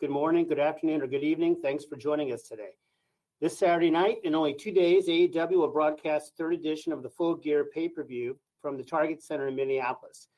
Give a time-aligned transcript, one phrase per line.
[0.00, 1.54] good morning, good afternoon, or good evening.
[1.60, 2.70] Thanks for joining us today.
[3.42, 7.34] This Saturday night, in only two days, AEW will broadcast third edition of the Full
[7.34, 10.28] Gear pay-per-view from the Target Center in Minneapolis.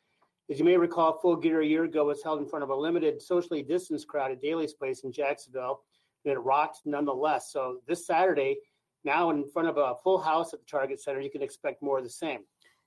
[0.51, 2.75] As you may recall, Full Gear a year ago was held in front of a
[2.75, 5.83] limited, socially distanced crowd at Daly's Place in Jacksonville,
[6.24, 7.53] and it rocked nonetheless.
[7.53, 8.56] So this Saturday,
[9.04, 11.99] now in front of a full house at the Target Center, you can expect more
[11.99, 12.40] of the same.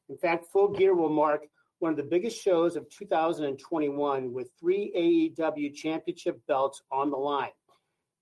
[0.09, 1.45] In fact, Full Gear will mark
[1.79, 7.51] one of the biggest shows of 2021 with three AEW championship belts on the line.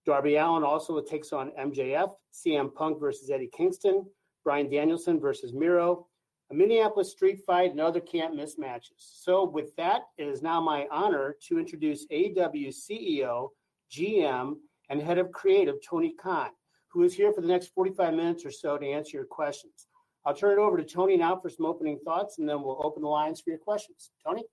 [0.06, 4.06] Darby Allin also takes on MJF, CM Punk versus Eddie Kingston,
[4.44, 6.08] Bryan Danielson versus Miro,
[6.52, 8.98] a Minneapolis street fight, and other can't miss matches.
[8.98, 13.50] So, with that, it is now my honor to introduce AEW CEO,
[13.92, 14.56] GM,
[14.90, 16.50] and head of creative, Tony Khan,
[16.90, 19.88] who is here for the next 45 minutes or so to answer your questions.
[20.26, 23.02] I'll turn it over to Tony now for some opening thoughts, and then we'll open
[23.02, 24.12] the lines for your questions.
[24.26, 24.44] Tony?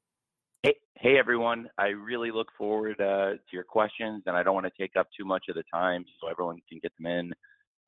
[0.63, 1.69] Hey, hey everyone.
[1.79, 5.07] I really look forward uh, to your questions, and I don't want to take up
[5.17, 7.33] too much of the time so everyone can get them in.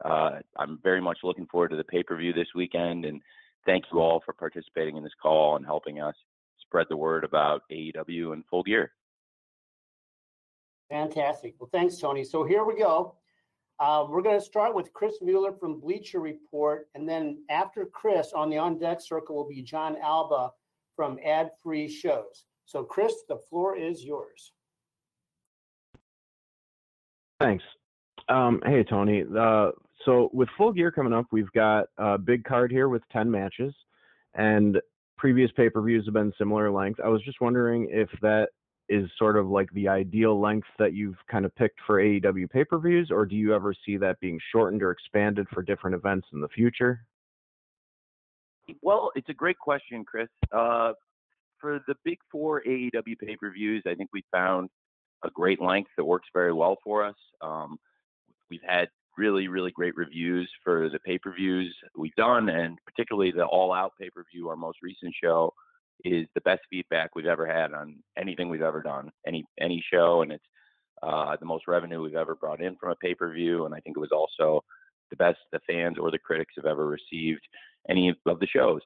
[0.04, 3.20] Uh, I'm very much looking forward to the pay per view this weekend, and
[3.66, 6.14] thank you all for participating in this call and helping us
[6.60, 8.92] spread the word about AEW and Full Gear.
[10.88, 11.54] Fantastic.
[11.58, 12.22] Well, thanks, Tony.
[12.22, 13.16] So here we go.
[13.80, 18.32] Uh, we're going to start with Chris Mueller from Bleacher Report, and then after Chris
[18.32, 20.50] on the on deck circle will be Jon Alba
[20.94, 22.44] from Ad Free Shows.
[22.64, 24.52] So, Chris, the floor is yours.
[27.40, 27.64] Thanks.
[28.28, 29.24] Um, hey, Tony.
[29.36, 29.70] Uh,
[30.04, 33.74] so, with full gear coming up, we've got a big card here with 10 matches,
[34.34, 34.80] and
[35.18, 37.00] previous pay per views have been similar length.
[37.04, 38.50] I was just wondering if that
[38.92, 42.64] is sort of like the ideal length that you've kind of picked for AEW pay
[42.64, 46.26] per views, or do you ever see that being shortened or expanded for different events
[46.34, 47.00] in the future?
[48.82, 50.28] Well, it's a great question, Chris.
[50.52, 50.92] Uh,
[51.58, 54.68] for the big four AEW pay per views, I think we found
[55.24, 57.16] a great length that works very well for us.
[57.40, 57.78] Um,
[58.50, 63.30] we've had really, really great reviews for the pay per views we've done, and particularly
[63.30, 65.54] the All Out pay per view, our most recent show
[66.04, 70.22] is the best feedback we've ever had on anything we've ever done, any any show,
[70.22, 70.44] and it's
[71.02, 73.80] uh, the most revenue we've ever brought in from a pay per view, and I
[73.80, 74.64] think it was also
[75.10, 77.42] the best the fans or the critics have ever received
[77.88, 78.80] any of the shows.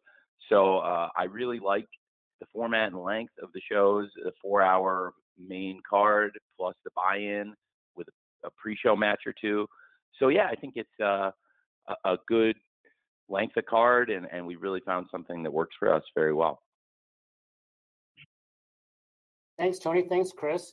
[0.48, 1.86] So uh, I really like
[2.40, 7.54] the format and length of the shows, the four-hour main card plus the buy-in
[7.96, 8.08] with
[8.44, 9.66] a pre-show match or two.
[10.18, 11.30] So yeah, I think it's uh,
[12.04, 12.56] a good
[13.28, 16.60] length of card, and, and we really found something that works for us very well.
[19.58, 20.02] Thanks, Tony.
[20.02, 20.72] Thanks, Chris.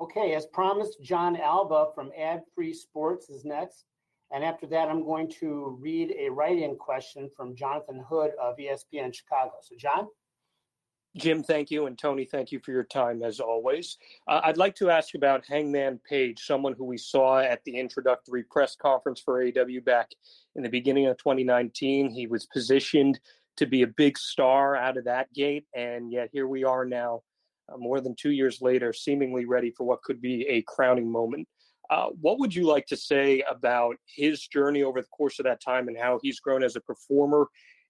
[0.00, 3.84] Okay, as promised, Jon Alba from Ad Free Sports is next.
[4.32, 8.56] And after that, I'm going to read a write in question from Jonathan Hood of
[8.56, 9.52] ESPN Chicago.
[9.62, 10.08] So, John?
[11.16, 11.86] Jim, thank you.
[11.86, 13.98] And Tony, thank you for your time as always.
[14.26, 18.42] Uh, I'd like to ask about Hangman Page, someone who we saw at the introductory
[18.42, 20.10] press conference for AW back
[20.56, 22.10] in the beginning of 2019.
[22.10, 23.20] He was positioned
[23.58, 25.66] to be a big star out of that gate.
[25.72, 27.22] And yet here we are now
[27.72, 31.46] uh, more than two years later, seemingly ready for what could be a crowning moment.
[31.90, 35.60] Uh, what would you like to say about his journey over the course of that
[35.62, 37.46] time and how he's grown as a performer?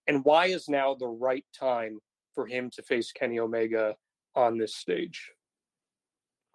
[0.06, 1.98] And why is now the right time
[2.34, 3.94] for him to face Kenny Omega
[4.34, 5.30] on this stage?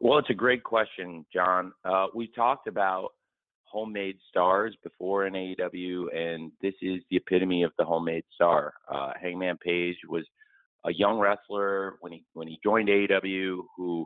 [0.02, 1.74] Well, it's a great question, John.
[1.84, 3.10] Uh, we talked about
[3.64, 8.74] homemade stars before in AEW, and this is the epitome of the homemade star.
[8.92, 10.26] Uh, Hangman Page was
[10.86, 14.06] a young wrestler when he when he joined AEW who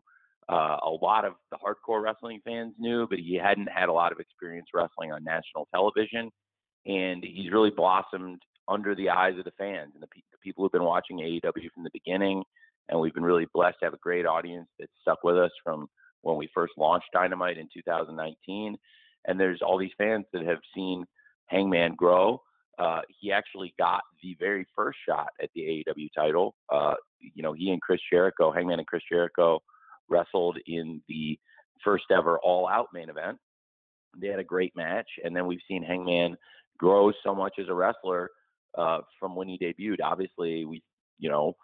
[0.50, 4.12] uh, a lot of the hardcore wrestling fans knew, but he hadn't had a lot
[4.12, 6.30] of experience wrestling on national television,
[6.86, 10.64] and he's really blossomed under the eyes of the fans and the, pe- the people
[10.64, 12.44] who've been watching AEW from the beginning.
[12.90, 15.88] And we've been really blessed to have a great audience that stuck with us from
[16.22, 18.76] when we first launched Dynamite in 2019.
[19.26, 21.06] And there's all these fans that have seen
[21.48, 22.42] Hangman grow
[22.80, 26.56] uh, he actually got the very first shot at the AEW title.
[26.72, 29.62] Uh, you know, he and Chris Jericho, Hangman and Chris Jericho,
[30.10, 31.38] wrestled in the
[31.84, 33.38] first ever All Out main event.
[34.20, 36.36] They had a great match, and then we've seen Hangman
[36.78, 38.30] grow so much as a wrestler
[38.78, 40.02] uh, from when he debuted.
[40.04, 40.82] Obviously, we,
[41.20, 41.56] you know,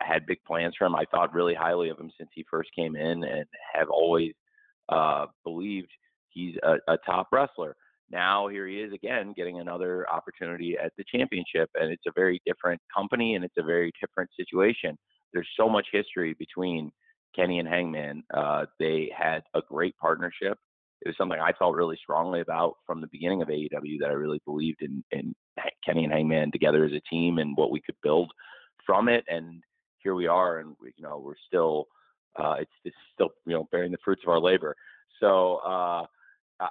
[0.00, 0.94] had big plans for him.
[0.94, 3.44] I thought really highly of him since he first came in, and
[3.74, 4.32] have always
[4.88, 5.90] uh, believed
[6.28, 7.76] he's a, a top wrestler
[8.12, 12.40] now here he is again getting another opportunity at the championship and it's a very
[12.46, 14.96] different company and it's a very different situation.
[15.32, 16.90] There's so much history between
[17.34, 20.58] kenny and hangman uh, they had a great partnership.
[21.00, 24.12] It was something i felt really strongly about from the beginning of aew that i
[24.12, 25.34] really believed in, in
[25.84, 28.30] kenny and hangman together as a team and what we could build
[28.86, 29.62] from it and
[29.98, 31.88] here we are and we, you know we're still
[32.38, 34.74] uh, it's, it's still you know bearing the fruits of our labor.
[35.20, 36.06] So uh,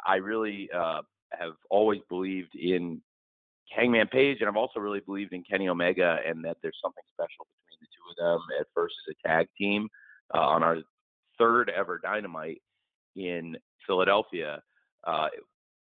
[0.05, 1.01] I really uh,
[1.38, 3.01] have always believed in
[3.69, 7.48] Hangman Page, and I've also really believed in Kenny Omega, and that there's something special
[7.66, 9.88] between the two of them at first as a tag team
[10.33, 10.78] uh, on our
[11.38, 12.62] third ever Dynamite
[13.16, 13.57] in
[13.88, 14.62] Philadelphia.
[15.06, 15.28] Uh,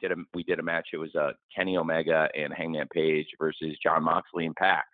[0.02, 0.90] did a, we did a match.
[0.94, 4.86] It was uh, Kenny Omega and Hangman Page versus Jon Moxley and PAC,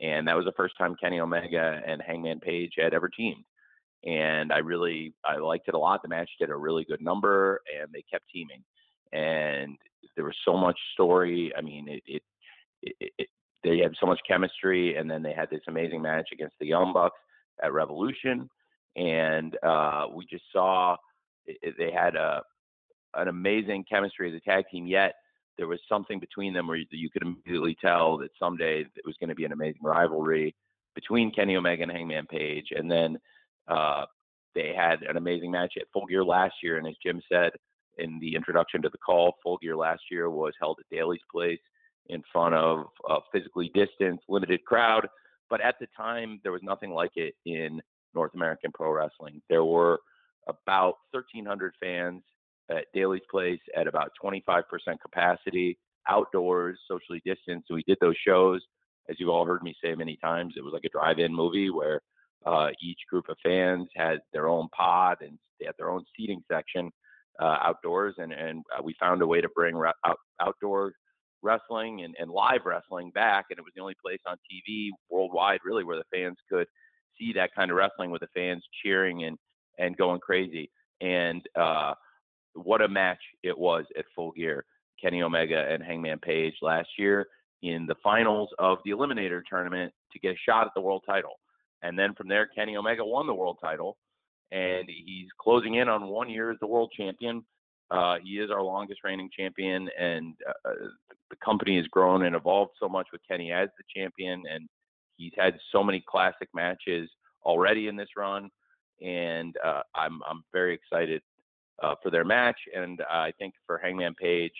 [0.00, 3.44] and that was the first time Kenny Omega and Hangman Page had ever teamed.
[4.04, 6.02] And I really I liked it a lot.
[6.02, 8.62] The match did a really good number, and they kept teaming.
[9.12, 9.76] And
[10.16, 11.52] there was so much story.
[11.56, 12.22] I mean, it, it,
[12.82, 13.28] it, it
[13.62, 16.92] they had so much chemistry, and then they had this amazing match against the Young
[16.92, 17.18] Bucks
[17.62, 18.48] at Revolution,
[18.96, 20.96] and uh, we just saw
[21.46, 22.42] it, they had a
[23.14, 24.86] an amazing chemistry as a tag team.
[24.86, 25.14] Yet
[25.58, 29.30] there was something between them where you, could immediately tell that someday it was going
[29.30, 30.54] to be an amazing rivalry
[30.94, 33.18] between Kenny Omega and Hangman Page, and then
[33.68, 34.04] uh,
[34.54, 36.78] they had an amazing match at Full Gear last year.
[36.78, 37.52] And as Jim said,
[37.98, 41.60] in the introduction to the call, Full Gear last year was held at Daly's Place
[42.08, 45.06] in front of a physically distanced, limited crowd.
[45.50, 47.80] But at the time, there was nothing like it in
[48.14, 49.42] North American pro wrestling.
[49.48, 50.00] There were
[50.48, 52.22] about 1,300 fans
[52.70, 54.62] at Daly's Place at about 25%
[55.00, 55.78] capacity,
[56.08, 57.68] outdoors, socially distanced.
[57.70, 58.60] We did those shows.
[59.08, 62.00] As you've all heard me say many times, it was like a drive-in movie where
[62.44, 66.42] uh, each group of fans had their own pod and they had their own seating
[66.50, 66.90] section
[67.40, 70.92] uh, outdoors, and and uh, we found a way to bring re- out, outdoor
[71.42, 75.60] wrestling and, and live wrestling back, and it was the only place on TV worldwide
[75.64, 76.66] really where the fans could
[77.18, 79.36] see that kind of wrestling with the fans cheering and
[79.78, 80.70] and going crazy.
[81.00, 81.94] And uh,
[82.54, 84.64] what a match it was at Full Gear,
[85.00, 87.26] Kenny Omega and Hangman Page last year
[87.62, 91.32] in the finals of the Eliminator tournament to get a shot at the world title.
[91.82, 93.96] And then from there, Kenny Omega won the world title
[94.52, 97.44] and he's closing in on one year as the world champion.
[97.90, 100.70] Uh, he is our longest reigning champion, and uh,
[101.30, 104.68] the company has grown and evolved so much with Kenny as the champion, and
[105.16, 107.08] he's had so many classic matches
[107.44, 108.50] already in this run,
[109.00, 111.22] and uh, I'm I'm very excited
[111.82, 114.54] uh, for their match, and I think for Hangman Page.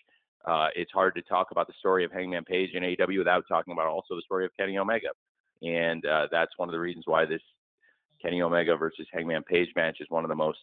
[0.45, 3.73] Uh, it's hard to talk about the story of Hangman Page in AEW without talking
[3.73, 5.09] about also the story of Kenny Omega,
[5.63, 7.43] and uh, that's one of the reasons why this
[8.21, 10.59] Kenny Omega versus Hangman Page match is one of the most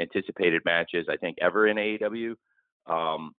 [0.00, 2.34] anticipated matches I think ever in AEW.
[2.86, 3.34] Um,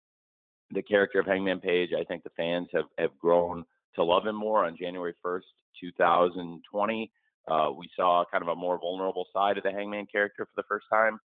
[0.70, 4.36] the character of Hangman Page, I think the fans have, have grown to love him
[4.36, 4.64] more.
[4.64, 5.42] On January 1st,
[5.80, 7.10] 2020,
[7.50, 10.66] uh, we saw kind of a more vulnerable side of the Hangman character for the
[10.68, 11.18] first time.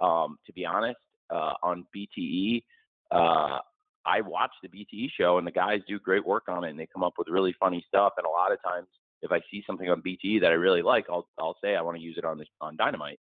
[0.00, 0.98] Um, to be honest,
[1.30, 2.62] uh, on BTE,
[3.10, 3.58] uh,
[4.06, 6.86] I watch the BTE show and the guys do great work on it and they
[6.86, 8.12] come up with really funny stuff.
[8.16, 8.86] And a lot of times
[9.22, 11.96] if I see something on BTE that I really like, I'll I'll say I want
[11.96, 13.20] to use it on on Dynamite.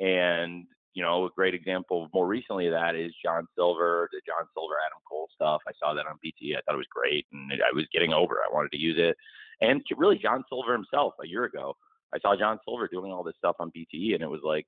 [0.00, 4.46] And you know, a great example more recently of that is John Silver, the John
[4.54, 5.60] Silver Adam Cole stuff.
[5.66, 6.56] I saw that on BTE.
[6.56, 8.36] I thought it was great, and I was getting over.
[8.36, 9.16] I wanted to use it,
[9.60, 11.76] and really John Silver himself a year ago.
[12.14, 14.66] I saw John Silver doing all this stuff on BTE, and it was like,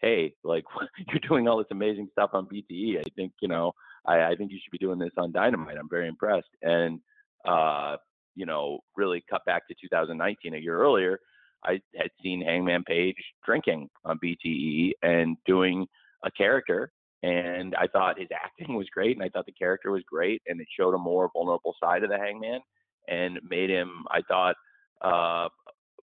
[0.00, 0.64] hey, like
[1.08, 2.98] you're doing all this amazing stuff on BTE.
[2.98, 3.72] I think you know,
[4.06, 5.76] I, I think you should be doing this on Dynamite.
[5.78, 7.00] I'm very impressed, and
[7.46, 7.96] uh,
[8.36, 11.18] you know, really cut back to 2019, a year earlier,
[11.64, 15.86] I had seen Hangman Page drinking on BTE and doing
[16.24, 16.92] a character.
[17.22, 20.60] And I thought his acting was great, and I thought the character was great, and
[20.60, 22.60] it showed a more vulnerable side of the Hangman,
[23.08, 24.54] and made him, I thought,
[25.00, 25.48] uh,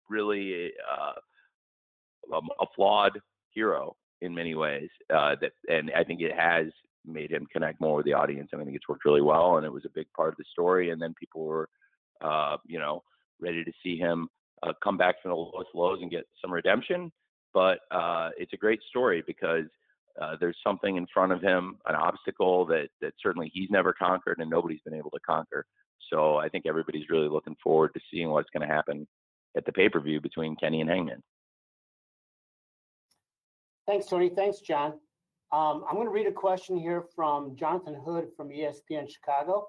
[0.10, 1.14] really uh,
[2.34, 3.20] a flawed
[3.52, 4.90] hero in many ways.
[5.14, 6.68] Uh, that, and I think it has
[7.06, 9.58] made him connect more with the audience, I think it's worked really well.
[9.58, 10.92] And it was a big part of the story.
[10.92, 11.70] And then people were
[12.24, 13.04] uh, you know,
[13.40, 14.30] ready to see him
[14.64, 17.12] uh, come back from the lowest lows and get some redemption.
[17.54, 19.66] But uh, it's a great story because
[20.22, 24.40] uh, there's something in front of him, an obstacle that that certainly he's never conquered
[24.40, 25.66] and nobody's been able to conquer.
[26.12, 29.08] So I think everybody's really looking forward to seeing what's going to happen
[29.56, 31.24] at the pay per view between Kenny and Hangman.
[33.88, 34.30] Thanks, Tony.
[34.30, 34.94] Thanks, John.
[35.52, 39.68] Um, I'm going to read a question here from Jonathan Hood from ESPN Chicago.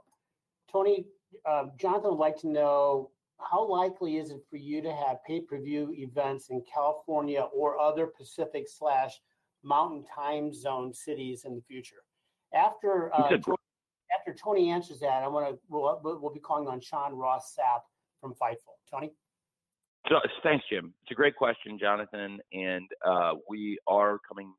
[0.70, 1.06] Tony,
[1.46, 5.94] uh, Jonathan would like to know how likely is it for you to have pay-per-view
[5.96, 9.20] events in California or other Pacific slash
[9.64, 12.04] Mountain Time Zone cities in the future?
[12.54, 13.28] After uh,
[14.18, 17.80] after Tony answers that, I want to we'll, we'll be calling on Sean Ross Sapp
[18.20, 18.76] from Fightful.
[18.90, 19.12] Tony.
[20.08, 20.92] So, thanks, Jim.
[21.02, 24.52] It's a great question, Jonathan, and uh, we are coming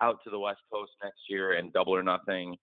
[0.00, 2.56] out to the West Coast next year and Double or Nothing.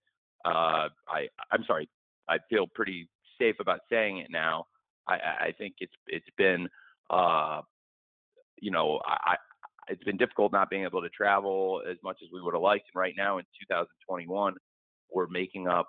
[0.44, 1.88] Uh, I I'm sorry,
[2.28, 4.66] I feel pretty safe about saying it now.
[5.08, 6.68] I, I think it's it's been,
[7.10, 7.60] uh,
[8.60, 9.36] you know, I
[9.88, 12.86] it's been difficult not being able to travel as much as we would have liked.
[12.94, 14.54] And right now in 2021,
[15.12, 15.88] we're making up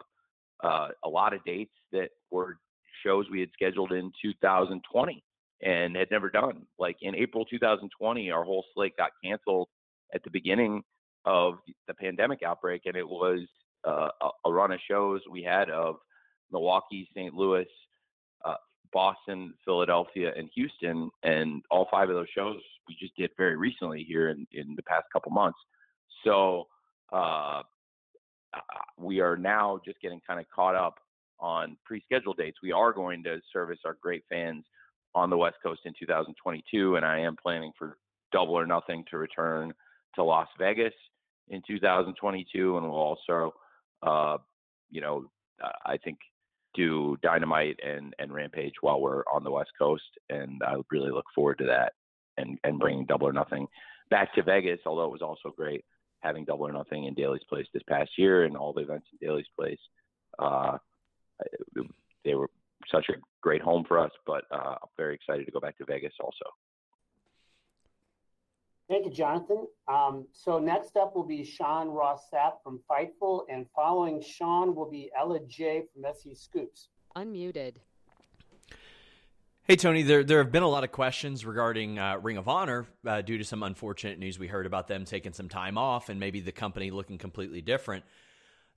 [0.63, 2.57] uh, a lot of dates that were
[3.05, 5.23] shows we had scheduled in 2020
[5.61, 6.63] and had never done.
[6.77, 9.69] Like in April 2020, our whole slate got canceled
[10.13, 10.83] at the beginning
[11.25, 11.55] of
[11.87, 13.39] the pandemic outbreak, and it was
[13.87, 14.09] uh,
[14.45, 15.95] a run of shows we had of
[16.51, 17.33] Milwaukee, St.
[17.33, 17.65] Louis,
[18.43, 18.55] uh,
[18.93, 24.03] Boston, Philadelphia, and Houston, and all five of those shows we just did very recently
[24.07, 25.57] here in, in the past couple months.
[26.23, 26.67] So
[27.11, 27.61] uh,
[28.97, 30.95] we are now just getting kind of caught up
[31.39, 32.57] on pre-scheduled dates.
[32.63, 34.63] We are going to service our great fans
[35.13, 37.97] on the West Coast in 2022, and I am planning for
[38.31, 39.73] Double or Nothing to return
[40.15, 40.93] to Las Vegas
[41.49, 43.53] in 2022, and we'll also,
[44.03, 44.37] uh,
[44.89, 45.25] you know,
[45.85, 46.17] I think
[46.75, 51.25] do Dynamite and and Rampage while we're on the West Coast, and I really look
[51.33, 51.93] forward to that
[52.37, 53.67] and and bringing Double or Nothing
[54.09, 54.79] back to Vegas.
[54.85, 55.83] Although it was also great
[56.21, 59.27] having Double or Nothing in Daly's Place this past year and all the events in
[59.27, 59.79] Daly's Place.
[60.39, 60.77] Uh,
[62.23, 62.49] they were
[62.91, 65.85] such a great home for us, but uh, I'm very excited to go back to
[65.85, 66.45] Vegas also.
[68.87, 69.65] Thank you, Jonathan.
[69.87, 74.89] Um, so next up will be Sean Ross Sapp from Fightful, and following Sean will
[74.89, 76.89] be Ella J from SE Scoops.
[77.15, 77.77] Unmuted.
[79.67, 82.85] Hey Tony, there there have been a lot of questions regarding uh, Ring of Honor
[83.07, 86.19] uh, due to some unfortunate news we heard about them taking some time off and
[86.19, 88.05] maybe the company looking completely different.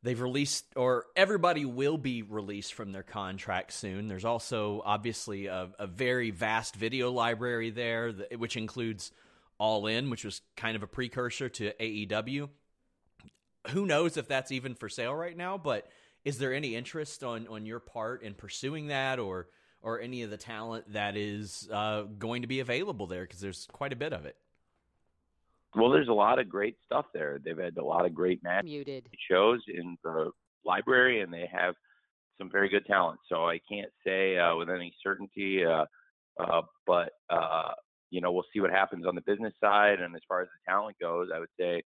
[0.03, 4.07] They've released, or everybody will be released from their contract soon.
[4.07, 9.13] There's also obviously a, a very vast video library there, which includes
[9.59, 12.49] All In, which was kind of a precursor to AEW.
[13.71, 15.59] Who knows if that's even for sale right now?
[15.59, 15.89] But
[16.25, 19.49] is there any interest on on your part in pursuing that, or
[19.83, 23.67] or any of the talent that is uh, going to be available there because there's
[23.73, 24.37] quite a bit of it.
[25.75, 27.39] Well, there's a lot of great stuff there.
[27.43, 29.09] They've had a lot of great match Muted.
[29.31, 30.31] shows in the
[30.65, 31.75] library, and they have
[32.39, 33.21] some very good talent.
[33.29, 35.85] So I can't say uh, with any certainty, uh,
[36.41, 37.73] uh, but uh,
[38.11, 40.01] you know we'll see what happens on the business side.
[40.01, 41.83] And as far as the talent goes, I would say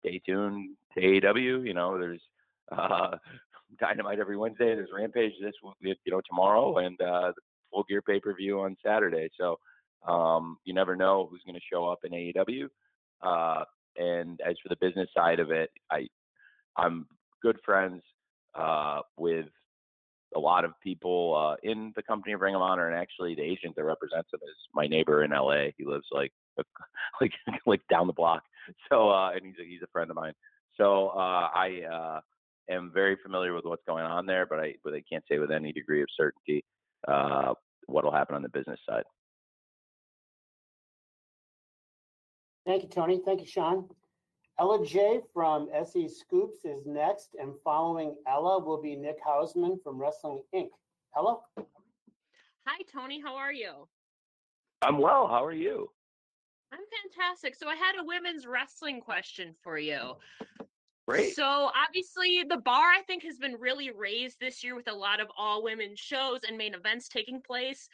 [0.00, 1.66] stay tuned to AEW.
[1.66, 2.20] You know, there's
[2.72, 3.16] uh,
[3.80, 4.74] Dynamite every Wednesday.
[4.74, 7.32] There's Rampage this you know tomorrow, and uh,
[7.72, 9.30] Full Gear pay per view on Saturday.
[9.38, 9.58] So
[10.06, 12.68] um, you never know who's going to show up in AEW.
[13.22, 13.64] Uh,
[13.96, 16.08] and as for the business side of it, I
[16.76, 17.06] I'm
[17.42, 18.02] good friends
[18.54, 19.46] uh, with
[20.34, 23.42] a lot of people uh, in the company of Ring of Honor, and actually the
[23.42, 25.70] agent that represents him is my neighbor in LA.
[25.76, 26.32] He lives like
[27.20, 27.32] like
[27.66, 28.42] like down the block.
[28.90, 30.34] So uh, and he's a, he's a friend of mine.
[30.76, 32.20] So uh, I uh,
[32.70, 35.50] am very familiar with what's going on there, but I but I can't say with
[35.50, 36.64] any degree of certainty
[37.08, 37.54] uh,
[37.86, 39.04] what will happen on the business side.
[42.66, 43.20] Thank you, Tony.
[43.24, 43.88] Thank you, Sean.
[44.58, 49.98] Ella J from SE Scoops is next, and following Ella will be Nick Hausman from
[49.98, 50.68] Wrestling Inc.
[51.16, 51.38] Ella?
[52.66, 53.20] Hi, Tony.
[53.20, 53.88] How are you?
[54.82, 55.26] I'm well.
[55.26, 55.90] How are you?
[56.72, 57.54] I'm fantastic.
[57.54, 60.14] So I had a women's wrestling question for you.
[61.06, 61.34] Great.
[61.34, 65.20] So obviously the bar I think has been really raised this year with a lot
[65.20, 67.88] of all women shows and main events taking place.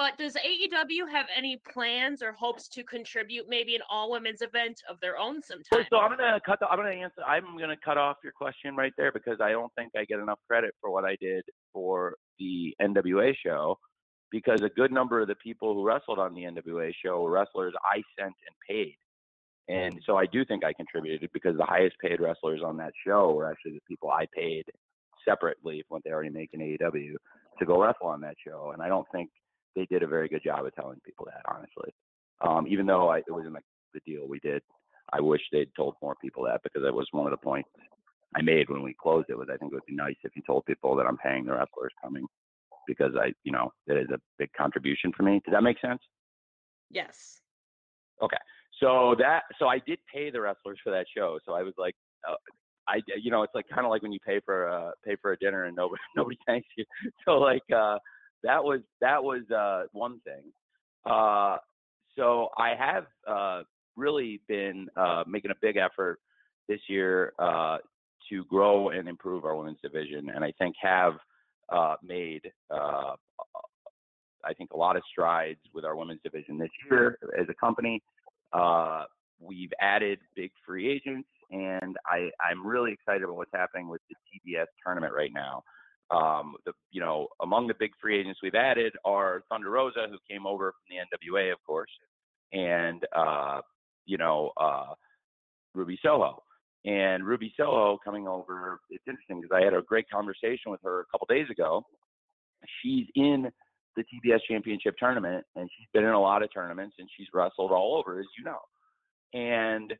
[0.00, 4.80] But does AEW have any plans or hopes to contribute maybe an all women's event
[4.88, 5.84] of their own sometime?
[5.90, 6.58] So I'm gonna cut.
[6.58, 7.22] The, I'm gonna answer.
[7.28, 10.38] I'm gonna cut off your question right there because I don't think I get enough
[10.48, 13.78] credit for what I did for the NWA show.
[14.30, 17.74] Because a good number of the people who wrestled on the NWA show were wrestlers
[17.84, 18.96] I sent and paid.
[19.68, 23.32] And so I do think I contributed because the highest paid wrestlers on that show
[23.32, 24.64] were actually the people I paid
[25.28, 27.16] separately from what they already make in AEW
[27.58, 28.70] to go wrestle on that show.
[28.72, 29.28] And I don't think
[29.76, 31.94] they did a very good job of telling people that, honestly.
[32.40, 34.62] Um, even though I, it wasn't like the deal we did,
[35.12, 37.68] I wish they'd told more people that because that was one of the points
[38.36, 40.42] I made when we closed it was I think it would be nice if you
[40.46, 42.26] told people that I'm paying the wrestlers coming
[42.86, 45.40] because I, you know, that is a big contribution for me.
[45.44, 46.00] Does that make sense?
[46.90, 47.40] Yes.
[48.22, 48.36] Okay.
[48.80, 51.38] So that so I did pay the wrestlers for that show.
[51.44, 51.94] So I was like,
[52.28, 52.34] uh,
[52.88, 55.32] I you know it's like kind of like when you pay for a pay for
[55.32, 56.84] a dinner and nobody nobody thanks you.
[57.24, 57.98] So like uh,
[58.42, 60.42] that was that was uh, one thing.
[61.04, 61.58] Uh,
[62.16, 63.62] so I have uh,
[63.96, 66.18] really been uh, making a big effort
[66.68, 67.78] this year uh,
[68.28, 71.14] to grow and improve our women's division, and I think have
[71.70, 73.14] uh, made uh,
[74.44, 78.02] I think a lot of strides with our women's division this year as a company.
[78.52, 79.04] Uh,
[79.38, 84.16] we've added big free agents, and I, I'm really excited about what's happening with the
[84.54, 85.62] TBS tournament right now.
[86.10, 90.18] Um, the, you know, among the big free agents we've added are Thunder Rosa, who
[90.28, 91.90] came over from the NWA, of course,
[92.52, 93.60] and uh,
[94.06, 94.94] you know, uh,
[95.74, 96.42] Ruby Soho.
[96.84, 101.00] And Ruby Soho coming over, it's interesting because I had a great conversation with her
[101.00, 101.84] a couple days ago.
[102.82, 103.50] She's in
[103.96, 107.70] the TBS Championship tournament, and she's been in a lot of tournaments, and she's wrestled
[107.70, 108.58] all over, as you know.
[109.34, 109.92] And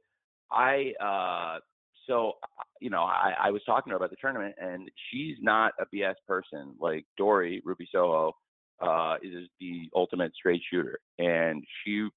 [0.50, 1.60] I, uh,
[2.06, 2.34] so
[2.80, 5.84] you know, I, I was talking to her about the tournament, and she's not a
[5.94, 6.74] BS person.
[6.80, 8.32] Like Dori Ruby Soho
[8.80, 12.08] uh, is the ultimate straight shooter, and she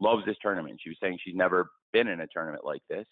[0.00, 0.80] loves this tournament.
[0.82, 3.06] She was saying she's never been in a tournament like this.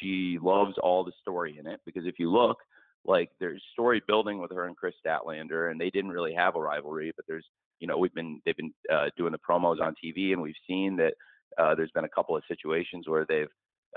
[0.00, 2.58] She loves all the story in it because if you look,
[3.04, 6.60] like there's story building with her and Kris Statlander, and they didn't really have a
[6.60, 7.46] rivalry, but there's
[7.80, 10.96] you know we've been they've been uh, doing the promos on TV, and we've seen
[10.96, 11.14] that
[11.58, 13.48] uh, there's been a couple of situations where they've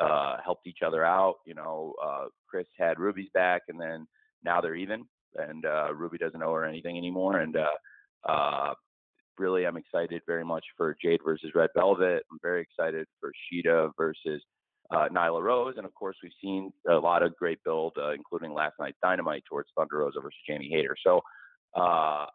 [0.02, 1.36] uh, helped each other out.
[1.46, 4.08] You know, uh, Kris had Ruby's back, and then
[4.44, 8.74] now they're even, and uh, Ruby doesn't owe her anything anymore, and uh, uh,
[9.38, 12.24] really I'm excited very much for Jade versus Red Velvet.
[12.32, 14.42] I'm very excited for Shida versus
[14.92, 18.76] uh, Nyla Rose, and of course we've seen a lot of great build, including last
[18.80, 20.96] night's Dynamite towards Thunder Rosa versus Jamie Hayter.
[21.04, 21.22] So
[21.76, 22.26] uh,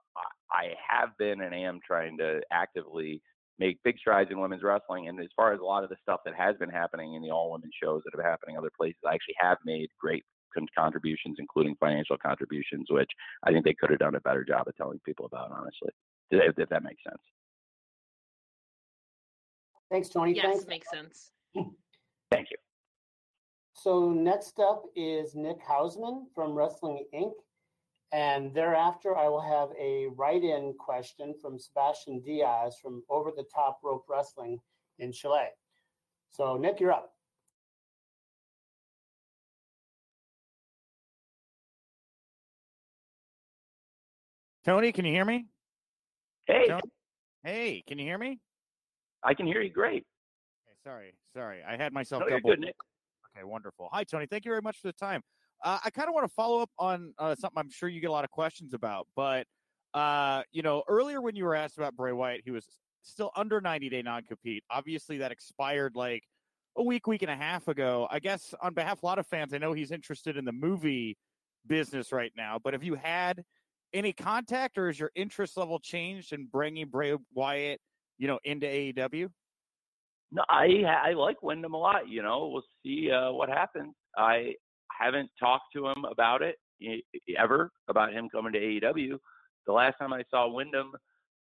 [0.50, 3.22] I have been and am trying to actively
[3.60, 5.06] make big strides in women's wrestling.
[5.06, 7.30] And as far as a lot of the stuff that has been happening in the
[7.30, 10.24] all women shows that have been happening other places, I actually have made great
[10.76, 13.10] contributions, including financial contributions, which
[13.44, 15.90] I think they could have done a better job of telling people about, honestly,
[16.30, 17.22] if, if that makes sense.
[19.90, 20.34] Thanks, Tony.
[20.34, 20.66] Yes, Thanks.
[20.66, 21.30] makes sense.
[22.30, 22.56] Thank you.
[23.74, 27.32] So next up is Nick Hausman from Wrestling Inc.
[28.12, 33.78] And thereafter, I will have a write-in question from Sebastian Diaz from Over the Top
[33.84, 34.58] Rope Wrestling
[34.98, 35.46] in Chile.
[36.30, 37.14] So Nick, you're up.
[44.64, 45.46] Tony, can you hear me?
[46.46, 46.82] Hey, Tony?
[47.44, 48.40] Hey, can you hear me?
[49.22, 50.04] I can hear you great.
[50.66, 51.60] Okay, sorry, sorry.
[51.66, 52.50] I had myself No, you're double.
[52.50, 52.74] good, Nick.
[53.36, 53.88] Okay, wonderful.
[53.92, 54.26] Hi, Tony.
[54.26, 55.22] Thank you very much for the time.
[55.62, 58.08] Uh, I kind of want to follow up on uh, something I'm sure you get
[58.08, 59.46] a lot of questions about, but
[59.94, 62.64] uh, you know, earlier when you were asked about Bray Wyatt, he was
[63.02, 64.62] still under 90 day non compete.
[64.70, 66.22] Obviously, that expired like
[66.76, 68.06] a week, week and a half ago.
[68.10, 70.52] I guess on behalf of a lot of fans, I know he's interested in the
[70.52, 71.16] movie
[71.66, 73.42] business right now, but have you had
[73.92, 77.80] any contact or has your interest level changed in bringing Bray Wyatt,
[78.18, 79.28] you know, into AEW?
[80.32, 82.08] No, I I like Wyndham a lot.
[82.08, 83.94] You know, we'll see uh, what happens.
[84.16, 84.54] I
[84.98, 86.56] haven't talked to him about it
[87.38, 89.18] ever about him coming to AEW.
[89.66, 90.92] The last time I saw Wyndham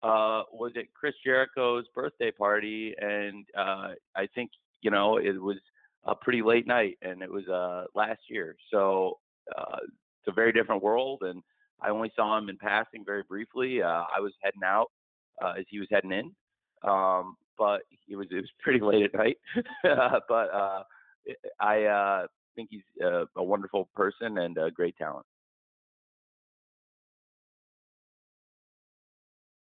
[0.04, 4.52] uh, was at Chris Jericho's birthday party, and uh, I think
[4.82, 5.58] you know it was
[6.06, 8.56] a pretty late night, and it was uh, last year.
[8.72, 9.20] So
[9.58, 11.42] uh, it's a very different world, and
[11.82, 13.82] I only saw him in passing very briefly.
[13.82, 14.88] Uh, I was heading out
[15.44, 16.32] uh, as he was heading in.
[16.90, 19.38] Um, but it was it was pretty late at night.
[20.28, 20.50] but
[21.60, 22.26] I
[22.56, 25.26] think he's uh, a wonderful person and a great talent.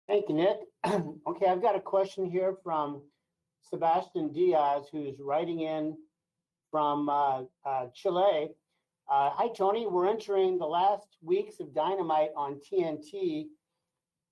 [0.07, 0.57] Thank you, Nick.
[1.27, 3.01] okay, I've got a question here from
[3.61, 5.95] Sebastian Diaz, who's writing in
[6.69, 8.49] from uh, uh, Chile.
[9.09, 9.87] Uh, hi, Tony.
[9.87, 13.47] We're entering the last weeks of Dynamite on TNT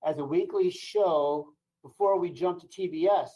[0.06, 1.50] as a weekly show
[1.84, 3.30] before we jump to TBS.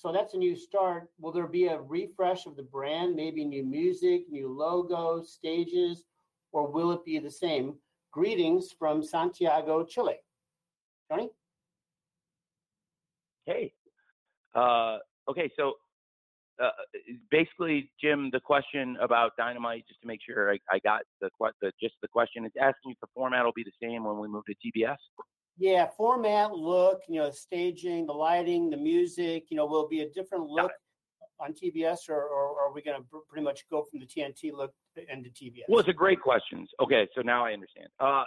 [0.00, 1.10] So that's a new start.
[1.20, 6.04] Will there be a refresh of the brand, maybe new music, new logo, stages,
[6.52, 7.74] or will it be the same?
[8.10, 10.16] Greetings from Santiago, Chile.
[11.10, 11.28] Tony?
[13.44, 13.74] Hey,
[14.54, 15.74] uh, okay, so
[16.62, 16.70] uh,
[17.30, 21.28] basically, Jim, the question about Dynamite, just to make sure I, I got the,
[21.60, 24.28] the just the question, it's asking if the format will be the same when we
[24.28, 24.96] move to TBS.
[25.60, 30.08] Yeah, format, look, you know, staging, the lighting, the music, you know, will be a
[30.08, 30.72] different look
[31.38, 34.54] on TBS, or, or, or are we going to pretty much go from the TNT
[34.54, 35.64] look into TBS?
[35.68, 36.66] Well, it's a great question.
[36.82, 37.88] Okay, so now I understand.
[38.00, 38.24] Uh,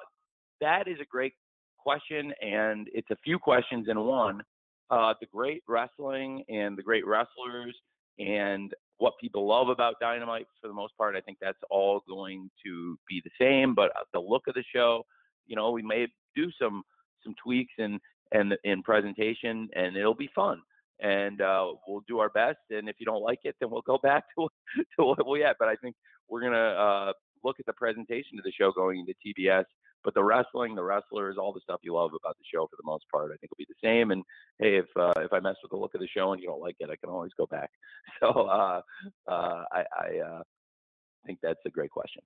[0.61, 1.33] that is a great
[1.79, 4.43] question, and it's a few questions in one.
[4.91, 7.75] Uh, the great wrestling and the great wrestlers
[8.19, 12.51] and what people love about Dynamite, for the most part, I think that's all going
[12.63, 13.73] to be the same.
[13.73, 15.03] But uh, the look of the show,
[15.47, 16.83] you know, we may do some
[17.23, 17.99] some tweaks and
[18.31, 20.61] and in presentation, and it'll be fun.
[20.99, 22.59] And uh, we'll do our best.
[22.69, 24.47] And if you don't like it, then we'll go back to
[24.97, 25.55] to what we had.
[25.59, 25.95] But I think
[26.29, 29.65] we're gonna uh, look at the presentation of the show going into TBS.
[30.03, 32.85] But the wrestling, the wrestlers, all the stuff you love about the show, for the
[32.85, 34.11] most part, I think will be the same.
[34.11, 34.23] And
[34.59, 36.61] hey, if uh, if I mess with the look of the show and you don't
[36.61, 37.69] like it, I can always go back.
[38.19, 38.81] So uh,
[39.27, 40.43] uh, I, I uh,
[41.25, 42.21] think that's a great question.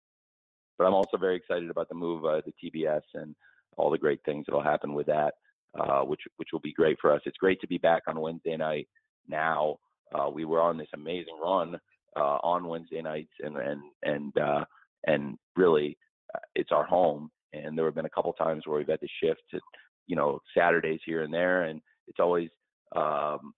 [0.78, 3.36] But I'm also very excited about the move uh, to TBS and
[3.78, 5.36] all the great things that'll happen with that,
[5.80, 7.22] uh, which which will be great for us.
[7.26, 8.88] It's great to be back on Wednesday night
[9.28, 9.78] now
[10.14, 11.76] uh, we were on this amazing run
[12.16, 14.66] uh, on Wednesday nights, and and and uh,
[15.06, 15.98] and really,
[16.34, 17.30] uh, it's our home.
[17.54, 19.60] And there have been a couple times where we've had to shift to,
[20.06, 22.50] you know, Saturdays here and there, and it's always,
[22.96, 23.54] um,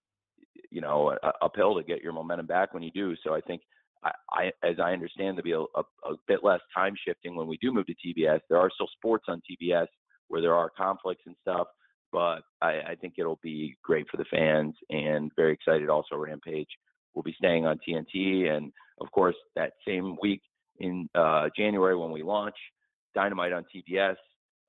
[0.69, 3.15] you know, uphill to get your momentum back when you do.
[3.23, 3.61] So I think
[4.03, 7.47] I, I, as I understand, there'll be a, a, a, bit less time shifting when
[7.47, 8.41] we do move to TBS.
[8.47, 9.87] There are still sports on TBS
[10.29, 11.67] where there are conflicts and stuff,
[12.11, 15.89] but I, I think it'll be great for the fans and very excited.
[15.89, 16.69] Also, Rampage
[17.13, 20.41] will be staying on TNT, and of course, that same week
[20.79, 22.55] in uh, January when we launch
[23.13, 24.15] Dynamite on TBS,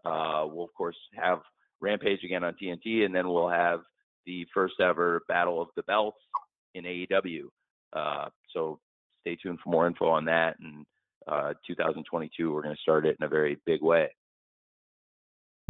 [0.05, 1.41] uh, we'll of course have
[1.81, 3.81] Rampage again on TNT, and then we'll have
[4.27, 6.19] the first ever Battle of the Belts
[6.75, 7.45] in AEW.
[7.93, 8.79] Uh, so
[9.23, 10.57] stay tuned for more info on that.
[10.61, 10.85] And
[11.27, 14.09] uh, 2022, we're going to start it in a very big way.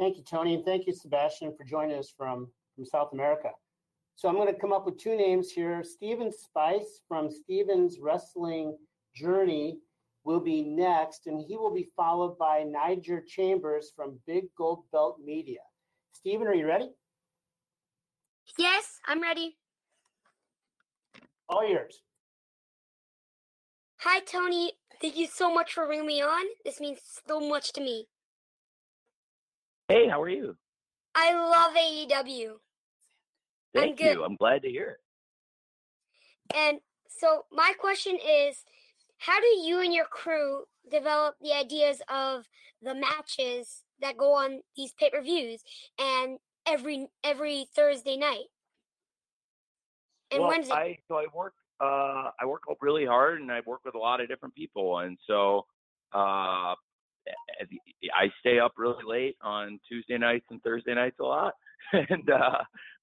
[0.00, 3.50] Thank you, Tony, and thank you, Sebastian, for joining us from, from South America.
[4.16, 5.84] So I'm going to come up with two names here.
[5.84, 8.78] Steven Spice from Steven's Wrestling
[9.14, 9.76] Journey
[10.24, 15.18] will be next, and he will be followed by Niger Chambers from Big Gold Belt
[15.22, 15.60] Media.
[16.14, 16.88] Steven, are you ready?
[18.56, 19.58] Yes, I'm ready.
[21.46, 22.00] All yours.
[23.98, 24.72] Hi, Tony.
[25.02, 26.46] Thank you so much for bringing me on.
[26.64, 28.06] This means so much to me.
[29.90, 30.54] Hey, how are you?
[31.16, 32.52] I love AEW.
[33.74, 34.22] Thank I'm you.
[34.22, 36.56] I'm glad to hear it.
[36.56, 38.62] And so my question is,
[39.18, 42.46] how do you and your crew develop the ideas of
[42.80, 45.64] the matches that go on these pay-per-views
[45.98, 48.46] and every every Thursday night?
[50.30, 50.72] And well, Wednesday?
[50.72, 54.20] I so I work uh I work really hard and I work with a lot
[54.20, 55.66] of different people and so
[56.12, 56.76] uh
[58.14, 61.54] I stay up really late on Tuesday nights and Thursday nights a lot,
[61.92, 62.58] and uh,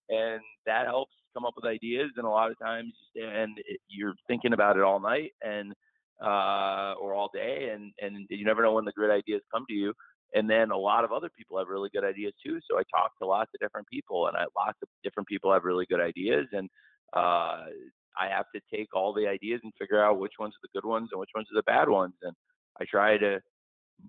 [0.09, 2.11] and that helps come up with ideas.
[2.17, 5.73] And a lot of times, and you're thinking about it all night and
[6.21, 9.73] uh, or all day, and and you never know when the good ideas come to
[9.75, 9.93] you.
[10.33, 12.59] And then a lot of other people have really good ideas too.
[12.69, 15.63] So I talk to lots of different people, and I, lots of different people have
[15.63, 16.69] really good ideas, and
[17.15, 17.63] uh,
[18.19, 20.87] I have to take all the ideas and figure out which ones are the good
[20.87, 22.13] ones and which ones are the bad ones.
[22.23, 22.33] And
[22.81, 23.39] I try to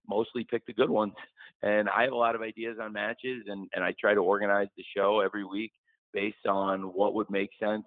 [0.09, 1.13] mostly pick the good ones.
[1.63, 4.69] And I have a lot of ideas on matches, and, and I try to organize
[4.77, 5.73] the show every week
[6.13, 7.85] based on what would make sense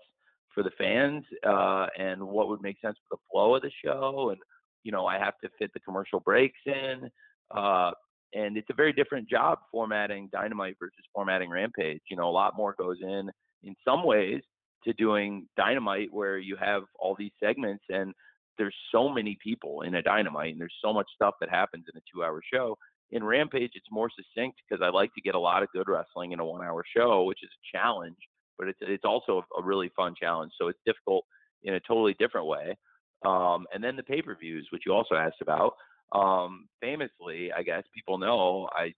[0.53, 4.29] for the fans uh, and what would make sense for the flow of the show.
[4.31, 4.39] And,
[4.83, 7.09] you know, I have to fit the commercial breaks in.
[7.55, 7.91] Uh,
[8.33, 12.01] and it's a very different job formatting Dynamite versus formatting Rampage.
[12.09, 13.29] You know, a lot more goes in
[13.63, 14.41] in some ways
[14.85, 18.13] to doing Dynamite where you have all these segments and
[18.57, 21.97] there's so many people in a dynamite and there's so much stuff that happens in
[21.97, 22.77] a two hour show.
[23.11, 26.31] In rampage it's more succinct because i like to get a lot of good wrestling
[26.31, 28.15] in a one hour show which is a challenge
[28.57, 31.25] but it's it's also a really fun challenge so it's difficult
[31.63, 32.77] in a totally different way.
[33.25, 35.73] Um, and then the pay per views which you also asked about.
[36.13, 38.93] Um, famously i guess people know i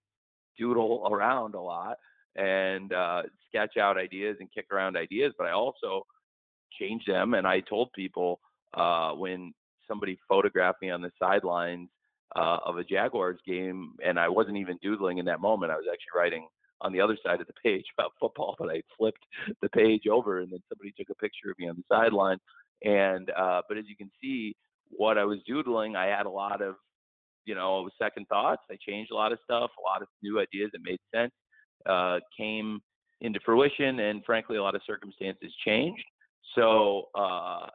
[0.58, 1.96] doodle around a lot
[2.36, 6.04] and uh, sketch out ideas and kick around ideas but i also
[6.80, 8.40] change them and i told people
[8.76, 9.52] uh, when
[9.88, 11.88] somebody photographed me on the sidelines
[12.36, 15.72] uh, of a Jaguars game, and I wasn't even doodling in that moment.
[15.72, 16.46] I was actually writing
[16.80, 19.24] on the other side of the page about football, but I flipped
[19.62, 22.38] the page over, and then somebody took a picture of me on the sideline.
[22.82, 24.54] And uh, but as you can see,
[24.90, 26.74] what I was doodling, I had a lot of,
[27.44, 28.62] you know, second thoughts.
[28.70, 31.32] I changed a lot of stuff, a lot of new ideas that made sense
[31.86, 32.80] uh, came
[33.20, 36.04] into fruition, and frankly, a lot of circumstances changed.
[36.54, 37.66] So uh,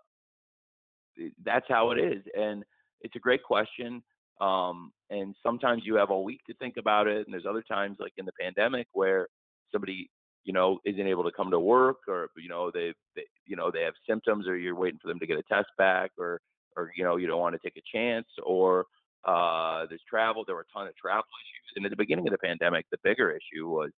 [1.43, 2.23] that's how it is.
[2.38, 2.63] And
[3.01, 4.01] it's a great question.
[4.41, 7.97] Um, and sometimes you have a week to think about it, and there's other times,
[7.99, 9.27] like in the pandemic, where
[9.71, 10.10] somebody
[10.49, 13.69] you know, isn't able to come to work, or you know, they, they you know
[13.71, 16.39] they have symptoms, or you're waiting for them to get a test back, or
[16.75, 18.86] or you know you don't want to take a chance, or
[19.25, 20.43] uh, there's travel.
[20.45, 22.97] There were a ton of travel issues, and at the beginning of the pandemic, the
[23.03, 23.91] bigger issue was,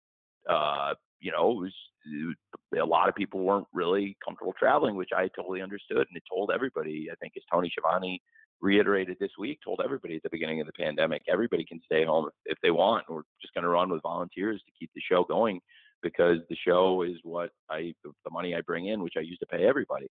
[0.47, 1.73] uh, you know, was,
[2.80, 6.52] a lot of people weren't really comfortable traveling, which I totally understood, and it told
[6.54, 7.10] everybody.
[7.12, 8.21] I think as Tony Schiavone
[8.62, 12.30] reiterated this week, told everybody at the beginning of the pandemic, everybody can stay home
[12.45, 13.06] if, they want.
[13.10, 15.62] We're just going to run with volunteers to keep the show going
[16.02, 19.45] because the show is what I the money I bring in, which I use to
[19.45, 20.08] pay everybody.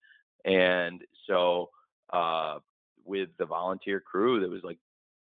[0.45, 1.69] And so
[2.11, 2.59] uh,
[3.05, 4.77] with the volunteer crew, there was like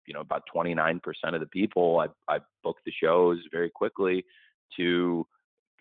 [0.06, 1.00] you know about 29%
[1.34, 2.00] of the people.
[2.00, 4.26] I I booked the shows very quickly
[4.76, 5.26] to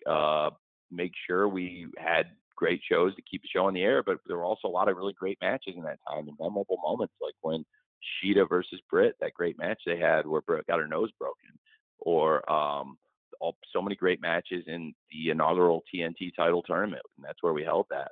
[0.09, 0.49] uh,
[0.91, 4.37] make sure we had great shows to keep the show on the air, but there
[4.37, 7.35] were also a lot of really great matches in that time and memorable moments, like
[7.41, 7.63] when
[8.23, 11.57] Shida versus Britt, that great match they had where Britt got her nose broken,
[11.99, 12.97] or um,
[13.39, 17.63] all, so many great matches in the inaugural TNT title tournament, and that's where we
[17.63, 18.11] held that.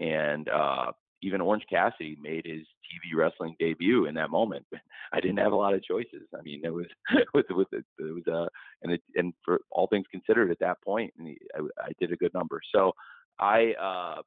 [0.00, 4.64] And uh, even Orange Cassidy made his TV wrestling debut in that moment.
[5.12, 6.28] I didn't have a lot of choices.
[6.36, 6.86] I mean, it was
[7.34, 8.48] with with it, it was uh
[8.82, 12.16] and it, and for all things considered at that point, and I, I did a
[12.16, 12.60] good number.
[12.74, 12.92] So
[13.38, 14.22] I uh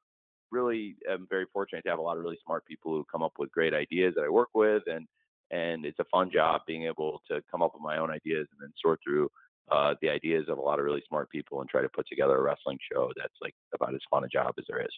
[0.50, 3.32] really am very fortunate to have a lot of really smart people who come up
[3.38, 5.06] with great ideas that I work with, and
[5.50, 8.60] and it's a fun job being able to come up with my own ideas and
[8.60, 9.28] then sort through
[9.70, 12.36] uh, the ideas of a lot of really smart people and try to put together
[12.36, 14.90] a wrestling show that's like about as fun a job as there is.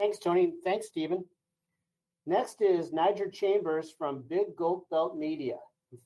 [0.00, 0.54] Thanks, Tony.
[0.64, 1.26] Thanks, Stephen.
[2.24, 5.56] Next is Niger Chambers from Big Gold Belt Media.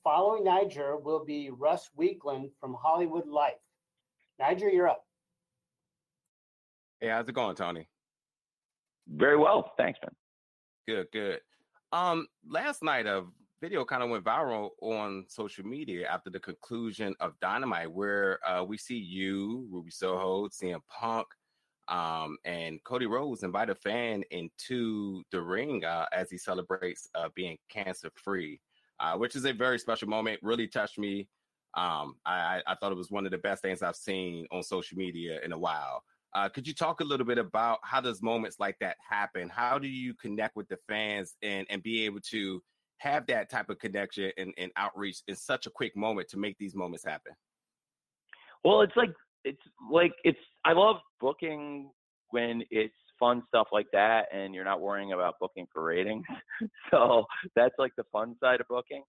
[0.03, 3.53] Following Niger will be Russ Weekland from Hollywood Life.
[4.37, 5.05] Niger, you're up.
[6.99, 7.87] Hey, how's it going, Tony?
[9.07, 10.11] Very well, thanks, man.
[10.89, 11.39] Good, good.
[11.93, 13.23] Um, last night a
[13.61, 18.61] video kind of went viral on social media after the conclusion of Dynamite, where uh,
[18.61, 21.27] we see you, Ruby Soho, CM Punk,
[21.87, 27.29] um, and Cody Rhodes invite a fan into the ring uh, as he celebrates uh,
[27.35, 28.59] being cancer free,
[28.99, 30.39] uh, which is a very special moment.
[30.41, 31.27] Really touched me.
[31.75, 34.97] Um, I, I, thought it was one of the best things I've seen on social
[34.97, 36.03] media in a while.
[36.33, 39.49] Uh, could you talk a little bit about how does moments like that happen?
[39.49, 42.63] How do you connect with the fans and and be able to
[42.99, 46.57] have that type of connection and, and outreach in such a quick moment to make
[46.57, 47.33] these moments happen?
[48.63, 49.11] Well, it's like
[49.45, 51.91] it's like it's I love booking
[52.31, 56.25] when it's fun stuff like that and you're not worrying about booking for ratings.
[56.91, 57.23] so
[57.55, 59.03] that's like the fun side of booking.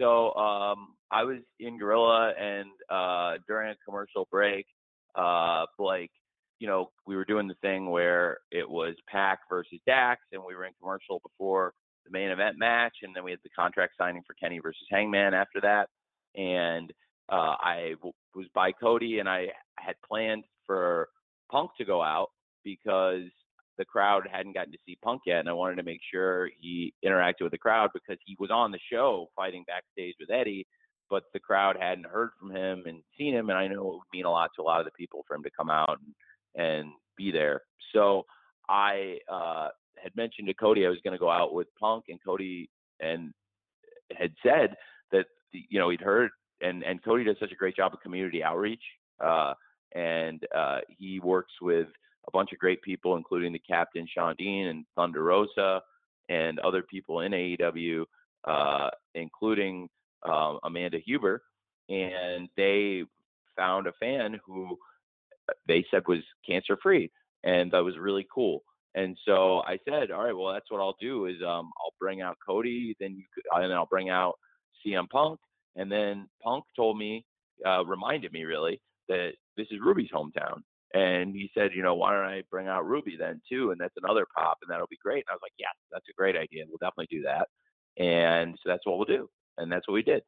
[0.00, 4.66] So um I was in Gorilla and uh during a commercial break,
[5.14, 6.10] uh like
[6.58, 10.54] you know, we were doing the thing where it was Pac versus Dax and we
[10.54, 11.74] were in commercial before
[12.04, 15.34] the main event match and then we had the contract signing for Kenny versus Hangman
[15.34, 15.88] after that.
[16.40, 16.92] And
[17.30, 21.08] uh, I w- was by Cody, and I had planned for
[21.50, 22.28] Punk to go out
[22.64, 23.24] because
[23.78, 26.92] the crowd hadn't gotten to see Punk yet, and I wanted to make sure he
[27.04, 30.66] interacted with the crowd because he was on the show fighting backstage with Eddie,
[31.10, 34.12] but the crowd hadn't heard from him and seen him, and I know it would
[34.12, 35.98] mean a lot to a lot of the people for him to come out
[36.54, 37.62] and, and be there.
[37.92, 38.24] So
[38.68, 39.68] I uh,
[40.02, 42.68] had mentioned to Cody I was going to go out with Punk, and Cody
[43.00, 43.32] and
[44.16, 44.74] had said
[45.10, 46.30] that you know he'd heard
[46.62, 48.82] and and Cody does such a great job of community outreach,
[49.22, 49.54] uh,
[49.94, 51.88] and uh, he works with
[52.26, 55.82] a bunch of great people, including the captain Shawn Dean and Thunder Rosa,
[56.28, 58.04] and other people in AEW,
[58.44, 59.88] uh, including
[60.24, 61.42] um, Amanda Huber,
[61.88, 63.02] and they
[63.56, 64.76] found a fan who
[65.66, 67.10] they said was cancer free,
[67.44, 68.62] and that was really cool.
[68.94, 72.20] And so I said, all right, well, that's what I'll do is um, I'll bring
[72.20, 74.34] out Cody, then you could, and I'll bring out
[74.84, 75.40] CM Punk,
[75.76, 77.24] and then Punk told me,
[77.66, 80.62] uh, reminded me really that this is Ruby's hometown.
[80.94, 83.70] And he said, you know, why don't I bring out Ruby then too?
[83.70, 85.24] And that's another pop, and that'll be great.
[85.26, 86.64] And I was like, yeah, that's a great idea.
[86.68, 87.48] We'll definitely do that.
[88.02, 89.28] And so that's what we'll do.
[89.56, 90.22] And that's what we did.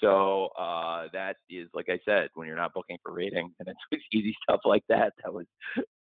[0.00, 4.02] So uh, that is, like I said, when you're not booking for ratings and it's
[4.12, 5.46] easy stuff like that, that was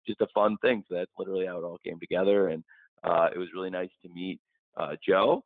[0.07, 0.83] just a fun thing.
[0.89, 2.49] So that's literally how it all came together.
[2.49, 2.65] And
[3.05, 4.41] uh, it was really nice to meet
[4.77, 5.45] uh, Joe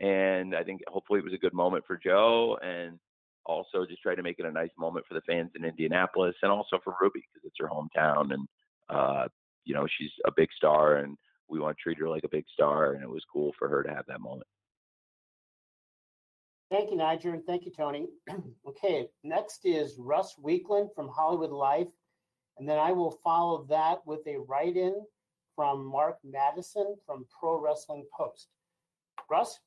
[0.00, 2.98] and I think hopefully it was a good moment for Joe and
[3.44, 6.50] also just try to make it a nice moment for the fans in Indianapolis and
[6.50, 8.48] also for Ruby because it's her hometown and
[8.90, 9.28] uh,
[9.64, 11.16] you know she's a big star and
[11.48, 13.82] we want to treat her like a big star and it was cool for her
[13.82, 14.46] to have that moment.
[16.68, 18.08] Thank you, Niger, and thank you, Tony.
[18.68, 21.86] okay, next is Russ Weekland from Hollywood Life,
[22.58, 25.00] and then I will follow that with a write-in
[25.54, 28.48] from Mark Madison from Pro Wrestling Post.
[29.30, 29.60] Russ?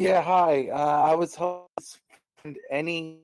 [0.00, 0.68] Yeah, hi.
[0.72, 3.18] Uh, I was hoping any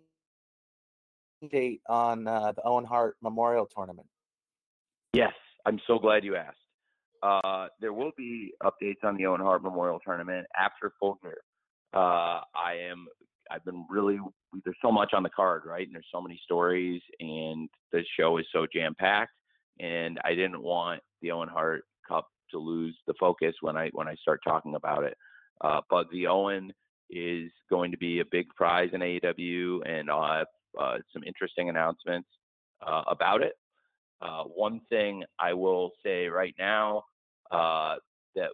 [1.51, 4.07] date on uh, the Owen Hart Memorial Tournament?
[5.15, 5.33] Yes,
[5.65, 6.59] I'm so glad you asked.
[7.23, 11.39] Uh, there will be updates on the Owen Hart Memorial Tournament after full gear.
[11.95, 13.07] Uh, I am.
[13.51, 14.19] I've been really.
[14.63, 15.87] There's so much on the card, right?
[15.87, 19.33] And there's so many stories, and the show is so jam packed.
[19.81, 24.09] And I didn't want the Owen Hart Cup to lose the focus when I when
[24.09, 25.17] I start talking about it.
[25.61, 25.81] Uh,
[26.13, 26.73] the Owen
[27.11, 30.47] is going to be a big prize in AEW, and I'll have
[30.79, 32.29] uh, some interesting announcements
[32.87, 33.55] uh, about it.
[34.21, 37.05] Uh, one thing I will say right now
[37.51, 37.97] uh,
[38.35, 38.51] that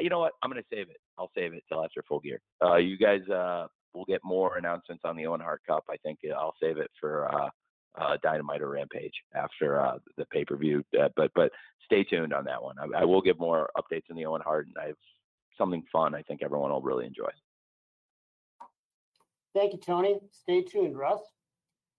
[0.00, 0.96] you know what I'm going to save it.
[1.18, 2.40] I'll save it till after full gear.
[2.62, 5.84] Uh, you guys will get more announcements on the Owen Hart Cup.
[5.88, 7.50] I think I'll save it for
[7.98, 10.84] uh, Dynamite or Rampage after uh, the pay per view.
[10.98, 11.50] Uh, but but
[11.84, 12.76] stay tuned on that one.
[12.78, 14.96] I, I will give more updates on the Owen Hart, and I have
[15.56, 16.14] something fun.
[16.14, 17.30] I think everyone will really enjoy.
[19.54, 20.18] Thank you, Tony.
[20.32, 21.20] Stay tuned, Russ.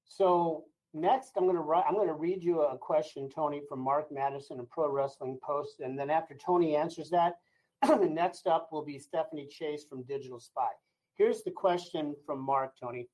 [0.05, 4.11] So next, I'm going to I'm going to read you a question, Tony, from Mark
[4.11, 7.35] Madison of Pro Wrestling Post, and then after Tony answers that,
[8.09, 10.67] next up will be Stephanie Chase from Digital Spy.
[11.15, 13.07] Here's the question from Mark, Tony.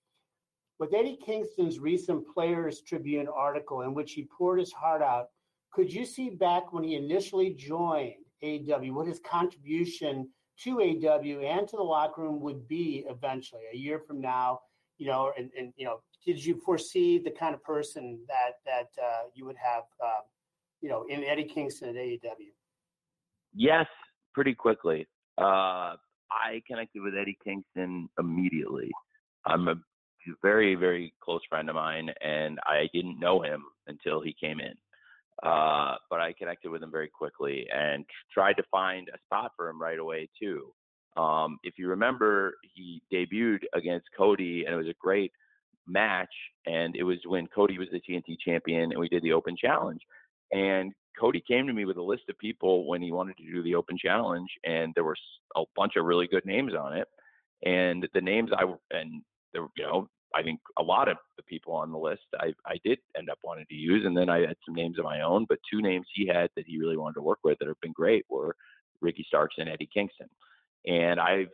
[0.80, 5.27] With Eddie Kingston's recent Players Tribune article in which he poured his heart out,
[5.71, 10.30] could you see back when he initially joined AEW what his contribution
[10.63, 14.60] to AW and to the locker room would be eventually a year from now?
[14.97, 19.01] You know, and, and you know, did you foresee the kind of person that that
[19.01, 20.21] uh, you would have, uh,
[20.82, 22.51] you know, in Eddie Kingston at AEW?
[23.54, 23.88] Yes,
[24.34, 25.08] pretty quickly.
[25.38, 25.95] Uh,
[26.32, 28.89] I connected with Eddie Kingston immediately.
[29.45, 29.75] I'm a
[30.41, 34.73] very, very close friend of mine, and I didn't know him until he came in.
[35.43, 39.69] Uh, but I connected with him very quickly and tried to find a spot for
[39.69, 40.71] him right away too.
[41.17, 45.32] Um, if you remember, he debuted against Cody, and it was a great
[45.88, 46.34] match.
[46.65, 50.01] And it was when Cody was the TNT champion, and we did the Open Challenge.
[50.51, 53.63] And Cody came to me with a list of people when he wanted to do
[53.63, 55.17] the Open Challenge, and there were
[55.56, 57.08] a bunch of really good names on it.
[57.63, 59.21] And the names I and
[59.54, 62.77] there, you know, I think a lot of the people on the list I, I
[62.83, 64.05] did end up wanting to use.
[64.05, 66.65] And then I had some names of my own, but two names he had that
[66.67, 68.55] he really wanted to work with that have been great were
[69.01, 70.29] Ricky Starks and Eddie Kingston.
[70.87, 71.47] And I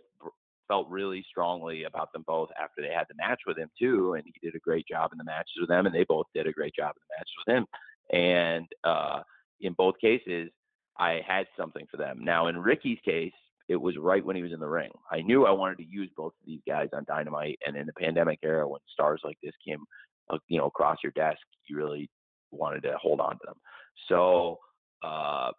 [0.68, 4.14] felt really strongly about them both after they had the match with him too.
[4.14, 6.48] And he did a great job in the matches with them, and they both did
[6.48, 7.66] a great job in the matches with him.
[8.12, 9.22] And uh,
[9.62, 10.50] in both cases,
[11.00, 12.20] I had something for them.
[12.22, 13.34] Now, in Ricky's case,
[13.68, 14.92] it was right when he was in the ring.
[15.12, 17.94] I knew I wanted to use both of these guys on Dynamite, and in the
[17.94, 19.84] pandemic era, when stars like this came,
[20.30, 22.10] uh, you know, across your desk, you really
[22.52, 23.58] wanted to hold on to them.
[24.08, 24.60] So,
[25.04, 25.52] uh,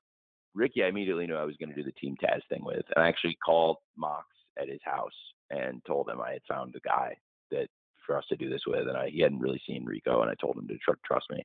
[0.55, 3.05] Ricky, I immediately knew I was going to do the Team Taz thing with, and
[3.05, 4.27] I actually called Mox
[4.61, 5.13] at his house
[5.51, 7.15] and told him I had found a guy
[7.51, 7.69] that
[8.07, 10.35] for us to do this with, and I, he hadn't really seen Rico, and I
[10.41, 11.45] told him to tr- trust me,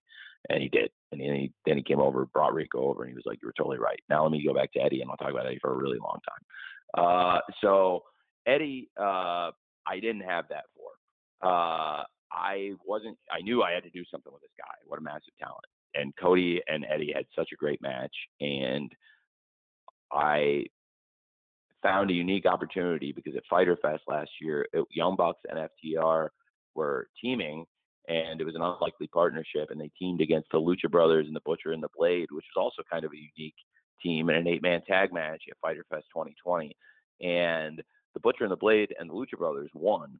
[0.49, 0.89] and he did.
[1.12, 3.47] And then he then he came over, brought Rico over, and he was like, "You
[3.47, 5.60] were totally right." Now let me go back to Eddie, and I'll talk about Eddie
[5.62, 7.06] for a really long time.
[7.06, 8.03] Uh, so
[8.47, 9.51] Eddie, uh,
[9.88, 11.47] I didn't have that for.
[11.47, 13.17] Uh, I wasn't.
[13.32, 14.73] I knew I had to do something with this guy.
[14.86, 15.65] What a massive talent!
[15.95, 18.91] And Cody and Eddie had such a great match, and
[20.12, 20.65] I
[21.84, 26.29] found a unique opportunity because at Fighter Fest last year, it, Young Bucks and FTR
[26.75, 27.65] were teaming,
[28.08, 31.42] and it was an unlikely partnership, and they teamed against the Lucha Brothers and the
[31.46, 33.56] Butcher and the Blade, which was also kind of a unique
[34.02, 36.76] team in an eight-man tag match at Fighter Fest 2020,
[37.22, 37.82] and
[38.13, 40.20] the Butcher and the Blade and the Lucha Brothers won.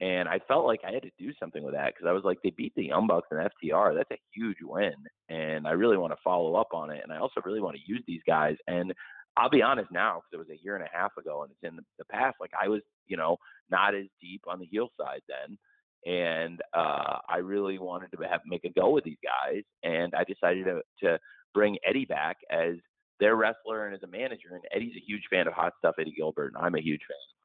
[0.00, 2.38] And I felt like I had to do something with that because I was like,
[2.42, 3.96] they beat the Young Bucks and FTR.
[3.96, 4.94] That's a huge win.
[5.28, 7.00] And I really want to follow up on it.
[7.02, 8.54] And I also really want to use these guys.
[8.68, 8.94] And
[9.36, 11.68] I'll be honest now because it was a year and a half ago and it's
[11.68, 12.36] in the, the past.
[12.40, 13.38] Like I was, you know,
[13.70, 15.58] not as deep on the heel side then
[16.06, 20.24] and uh, I really wanted to have make a go with these guys, and I
[20.24, 21.18] decided to, to
[21.54, 22.74] bring Eddie back as
[23.20, 24.50] their wrestler and as a manager.
[24.52, 27.16] And Eddie's a huge fan of Hot Stuff Eddie Gilbert, and I'm a huge fan
[27.16, 27.38] of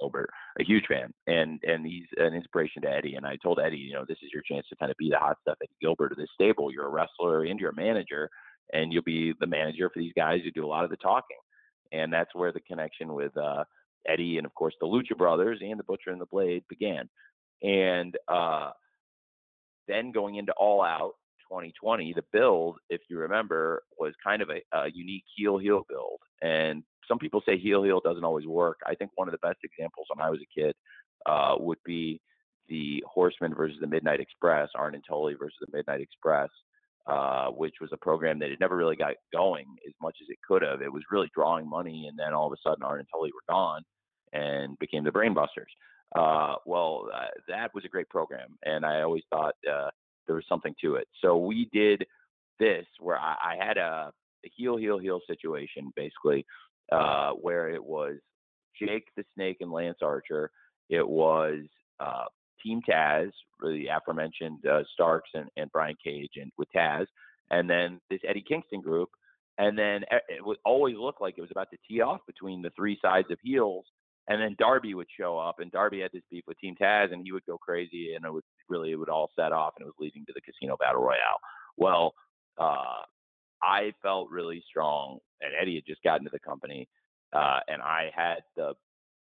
[0.00, 3.16] Gilbert, a huge fan, and and he's an inspiration to Eddie.
[3.16, 5.18] And I told Eddie, you know, this is your chance to kind of be the
[5.18, 6.72] Hot Stuff Eddie Gilbert of this stable.
[6.72, 8.30] You're a wrestler and you're a manager,
[8.72, 11.36] and you'll be the manager for these guys who do a lot of the talking.
[11.92, 13.64] And that's where the connection with uh,
[14.06, 17.08] Eddie and of course the Lucha Brothers and the Butcher and the Blade began.
[17.62, 18.70] And uh,
[19.88, 21.12] then going into All Out
[21.50, 26.20] 2020, the build, if you remember, was kind of a, a unique heel heel build.
[26.42, 28.78] And some people say heel heel doesn't always work.
[28.86, 30.74] I think one of the best examples when I was a kid
[31.26, 32.20] uh, would be
[32.68, 36.48] the Horsemen versus the Midnight Express, Arn and Tully versus the Midnight Express,
[37.06, 40.38] uh, which was a program that had never really got going as much as it
[40.46, 40.80] could have.
[40.80, 43.52] It was really drawing money, and then all of a sudden, Arn and Tully were
[43.52, 43.82] gone
[44.32, 45.70] and became the Brainbusters.
[46.14, 49.90] Uh, well, uh, that was a great program, and I always thought uh,
[50.26, 51.06] there was something to it.
[51.22, 52.04] So we did
[52.58, 54.12] this where I, I had a,
[54.44, 56.44] a heel, heel, heel situation basically,
[56.90, 58.16] uh, where it was
[58.78, 60.50] Jake the Snake and Lance Archer.
[60.88, 61.60] It was
[62.00, 62.24] uh,
[62.62, 63.30] Team Taz,
[63.60, 67.06] the aforementioned uh, Starks and, and Brian Cage, and with Taz,
[67.50, 69.10] and then this Eddie Kingston group.
[69.58, 72.70] And then it would always look like it was about to tee off between the
[72.70, 73.84] three sides of heels.
[74.28, 77.22] And then Darby would show up, and Darby had this beef with Team Taz, and
[77.24, 79.88] he would go crazy, and it would really it would all set off, and it
[79.88, 81.40] was leading to the Casino Battle Royale.
[81.76, 82.14] Well,
[82.58, 83.02] uh,
[83.62, 86.88] I felt really strong, and Eddie had just gotten to the company,
[87.32, 88.74] uh, and I had the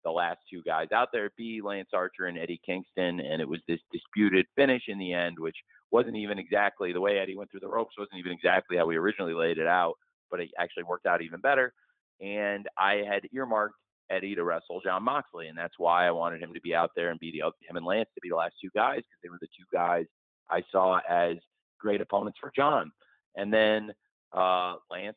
[0.04, 3.60] the last two guys out there be Lance Archer and Eddie Kingston, and it was
[3.66, 5.56] this disputed finish in the end, which
[5.90, 8.96] wasn't even exactly the way Eddie went through the ropes, wasn't even exactly how we
[8.96, 9.94] originally laid it out,
[10.30, 11.72] but it actually worked out even better.
[12.20, 13.74] And I had earmarked
[14.10, 17.10] Eddie to wrestle Jon Moxley, and that's why I wanted him to be out there
[17.10, 19.38] and be the him and Lance to be the last two guys because they were
[19.40, 20.06] the two guys
[20.50, 21.36] I saw as
[21.78, 22.90] great opponents for Jon.
[23.36, 23.92] And then
[24.32, 25.16] uh, Lance,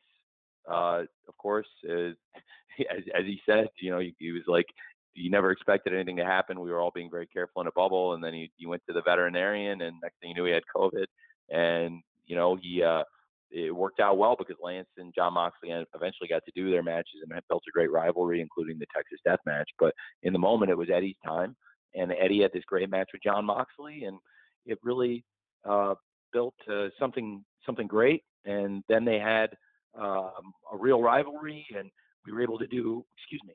[0.69, 1.93] uh, of course, uh,
[2.89, 4.67] as, as he said, you know, he, he was like,
[5.13, 6.59] he never expected anything to happen.
[6.59, 8.93] We were all being very careful in a bubble, and then he, he went to
[8.93, 11.05] the veterinarian, and next thing you knew, he had COVID,
[11.49, 13.03] and you know, he uh,
[13.51, 17.21] it worked out well because Lance and Jon Moxley eventually got to do their matches
[17.21, 19.69] and built a great rivalry, including the Texas Death Match.
[19.79, 19.93] But
[20.23, 21.55] in the moment, it was Eddie's time,
[21.93, 24.17] and Eddie had this great match with Jon Moxley, and
[24.65, 25.23] it really
[25.69, 25.95] uh,
[26.33, 28.23] built uh, something something great.
[28.45, 29.49] And then they had
[29.99, 31.89] um, a real rivalry, and
[32.25, 33.53] we were able to do, excuse me,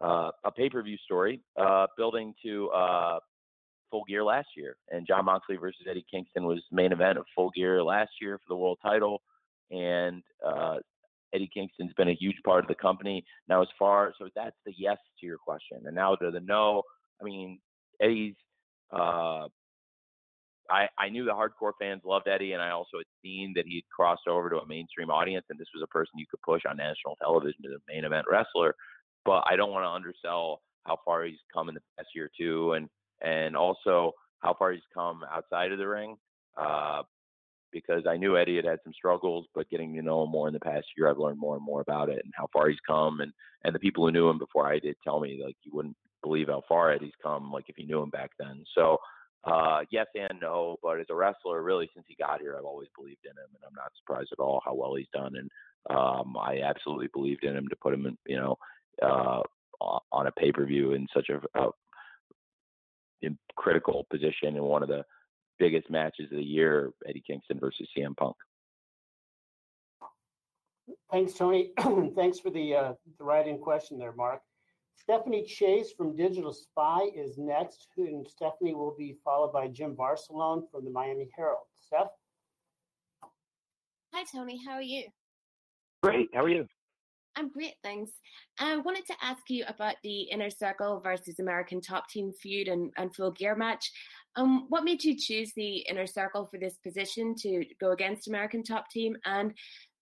[0.00, 3.18] uh, a pay-per-view story, uh, building to uh,
[3.90, 7.50] Full Gear last year, and Jon Moxley versus Eddie Kingston was main event of Full
[7.50, 9.22] Gear last year for the world title,
[9.70, 10.76] and uh,
[11.34, 13.62] Eddie Kingston's been a huge part of the company now.
[13.62, 16.82] As far so that's the yes to your question, and now to the no.
[17.20, 17.60] I mean,
[18.00, 18.34] Eddie's.
[18.92, 19.48] Uh,
[20.70, 23.76] I, I knew the hardcore fans loved Eddie, and I also had seen that he
[23.76, 26.62] had crossed over to a mainstream audience, and this was a person you could push
[26.68, 28.74] on national television as a main event wrestler.
[29.24, 32.72] But I don't want to undersell how far he's come in the past year two,
[32.72, 32.88] and
[33.22, 36.16] and also how far he's come outside of the ring.
[36.56, 37.02] Uh,
[37.70, 40.54] because I knew Eddie had had some struggles, but getting to know him more in
[40.54, 43.20] the past year, I've learned more and more about it and how far he's come.
[43.20, 43.32] And
[43.64, 46.48] and the people who knew him before I did tell me like you wouldn't believe
[46.48, 48.64] how far Eddie's come, like if you knew him back then.
[48.74, 48.98] So
[49.44, 52.88] uh, yes and no, but as a wrestler, really since he got here, I've always
[52.96, 55.34] believed in him, and I'm not surprised at all how well he's done.
[55.36, 55.50] And
[55.90, 58.56] um, I absolutely believed in him to put him in, you know,
[59.02, 59.42] uh,
[59.80, 61.70] on a pay per view in such a, a
[63.56, 65.04] critical position in one of the
[65.58, 68.36] biggest matches of the year, Eddie Kingston versus CM Punk.
[71.10, 71.72] Thanks, Tony.
[72.14, 74.40] Thanks for the uh, the writing question there, Mark.
[74.96, 80.62] Stephanie Chase from Digital Spy is next, and Stephanie will be followed by Jim Varsalone
[80.70, 81.66] from the Miami Herald.
[81.74, 82.08] Steph?
[84.12, 84.60] Hi, Tony.
[84.66, 85.04] How are you?
[86.02, 86.28] Great.
[86.34, 86.66] How are you?
[87.38, 88.10] I'm great, thanks.
[88.58, 92.92] I wanted to ask you about the Inner Circle versus American Top Team feud and,
[92.96, 93.92] and full gear match.
[94.34, 98.64] Um, what made you choose the Inner Circle for this position to go against American
[98.64, 99.16] Top Team?
[99.24, 99.54] And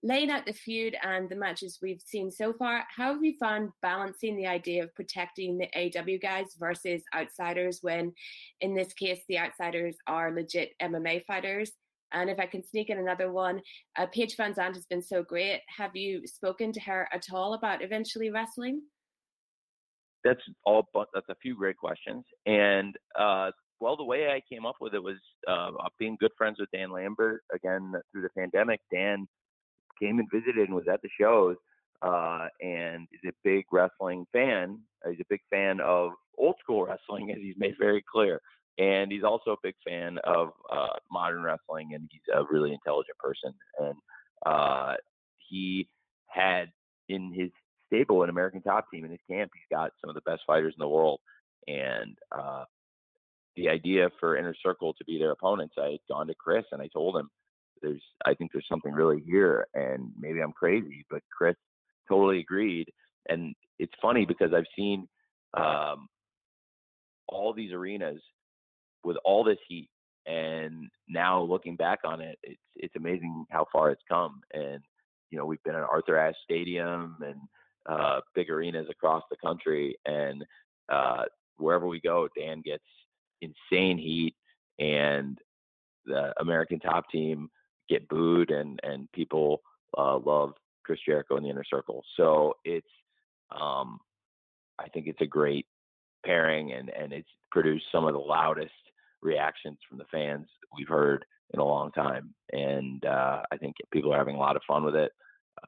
[0.03, 3.69] laying out the feud and the matches we've seen so far, how have you found
[3.83, 8.15] balancing the idea of protecting the AW guys versus outsiders when,
[8.63, 11.71] in this case, the outsiders are legit MMA fighters?
[12.17, 13.61] And if I can sneak in another one,
[13.99, 15.61] uh, Paige VanZant has been so great.
[15.77, 18.81] Have you spoken to her at all about eventually wrestling?
[20.25, 22.25] That's all, but that's a few great questions.
[22.47, 23.51] And uh,
[23.81, 26.91] well, the way I came up with it was uh, being good friends with Dan
[26.91, 27.43] Lambert.
[27.55, 29.29] Again, through the pandemic, Dan
[30.03, 31.57] came and visited and was at the shows,
[32.01, 34.81] uh, and is a big wrestling fan.
[35.07, 38.41] He's a big fan of old school wrestling, as he's made very clear
[38.79, 43.17] and he's also a big fan of uh, modern wrestling, and he's a really intelligent
[43.19, 43.55] person.
[43.79, 43.95] And
[44.45, 44.95] uh,
[45.49, 45.89] he
[46.27, 46.67] had
[47.09, 47.51] in his
[47.87, 49.53] stable an American Top Team in his camp.
[49.55, 51.21] He's got some of the best fighters in the world,
[51.67, 52.65] and uh,
[53.57, 56.83] the idea for Inner Circle to be their opponents, I had gone to Chris and
[56.83, 57.31] I told him,
[57.81, 61.57] "There's, I think there's something really here, and maybe I'm crazy, but Chris
[62.09, 62.91] totally agreed."
[63.29, 65.09] And it's funny because I've seen
[65.55, 66.09] um,
[67.29, 68.21] all these arenas
[69.07, 69.89] with all this heat
[70.27, 74.81] and now looking back on it it's it's amazing how far it's come and
[75.31, 77.41] you know we've been at arthur ashe stadium and
[77.89, 80.45] uh big arenas across the country and
[80.93, 81.23] uh
[81.59, 82.85] wherever we go dan gets
[83.41, 84.35] insane heat
[84.79, 85.39] and
[86.05, 87.49] the american top team
[87.89, 89.63] get booed and and people
[89.97, 90.53] uh love
[90.87, 92.03] chris jericho in the inner circle.
[92.17, 92.87] So it's
[93.51, 93.99] um
[94.79, 95.67] I think it's a great
[96.25, 98.73] pairing, and and it's produced some of the loudest
[99.27, 100.47] reactions from the fans
[100.77, 104.57] we've heard in a long time, and uh, I think people are having a lot
[104.57, 105.13] of fun with it.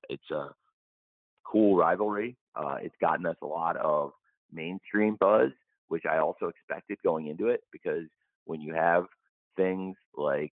[0.09, 0.49] It's a
[1.45, 2.37] cool rivalry.
[2.57, 4.13] Uh, it's gotten us a lot of
[4.53, 5.51] mainstream buzz,
[5.89, 8.05] which I also expected going into it because
[8.45, 9.05] when you have
[9.57, 10.53] things like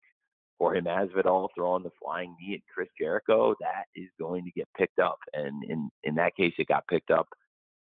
[0.60, 5.00] Jorge Masvidal throwing the flying knee at Chris Jericho, that is going to get picked
[5.00, 7.28] up, and in in that case, it got picked up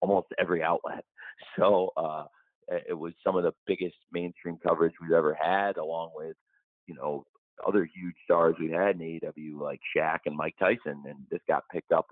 [0.00, 1.04] almost every outlet.
[1.58, 2.24] So uh,
[2.68, 6.36] it was some of the biggest mainstream coverage we've ever had, along with
[6.86, 7.24] you know
[7.66, 11.64] other huge stars we had in AEW like Shaq and Mike Tyson, and this got
[11.72, 12.06] picked up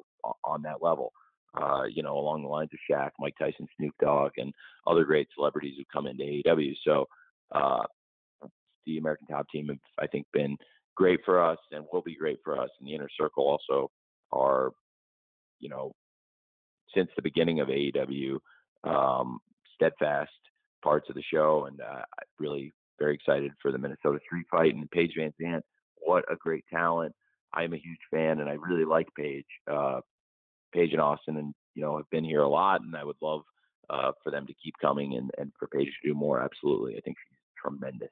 [0.45, 1.13] on that level.
[1.57, 4.53] Uh, you know, along the lines of Shaq, Mike Tyson, Snoop Dogg, and
[4.87, 6.75] other great celebrities who come into AEW.
[6.85, 7.07] So
[7.55, 7.85] uh,
[8.87, 10.57] the American Top Team have, I think, been
[10.97, 12.71] great for us and will be great for us.
[12.79, 13.91] And the Inner Circle also
[14.33, 14.71] are,
[15.61, 15.93] you know,
[16.95, 18.39] since the beginning of AEW,
[18.85, 19.39] um,
[19.75, 20.31] steadfast
[20.83, 22.03] parts of the show, and uh,
[22.39, 25.63] really very excited for the Minnesota Street Fight and Paige VanZant.
[25.97, 27.15] What a great talent!
[27.53, 30.01] I am a huge fan, and I really like Paige, uh,
[30.73, 33.43] Paige and Austin, and you know have been here a lot, and I would love
[33.91, 36.41] uh, for them to keep coming and, and for Paige to do more.
[36.41, 38.11] Absolutely, I think she's tremendous.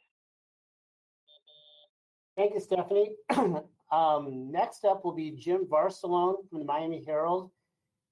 [2.37, 3.17] Thank you, Stephanie.
[3.93, 7.51] um, next up will be Jim Varsalone from the Miami Herald.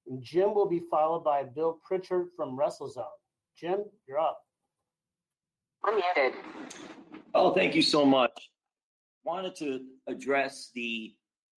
[0.06, 3.04] And Jim will be followed by Bill Pritchard from WrestleZone.
[3.58, 4.40] Jim, you're up.
[5.84, 6.38] I'm muted.
[7.34, 8.50] Oh, thank you so much.
[9.24, 11.14] Wanted to address the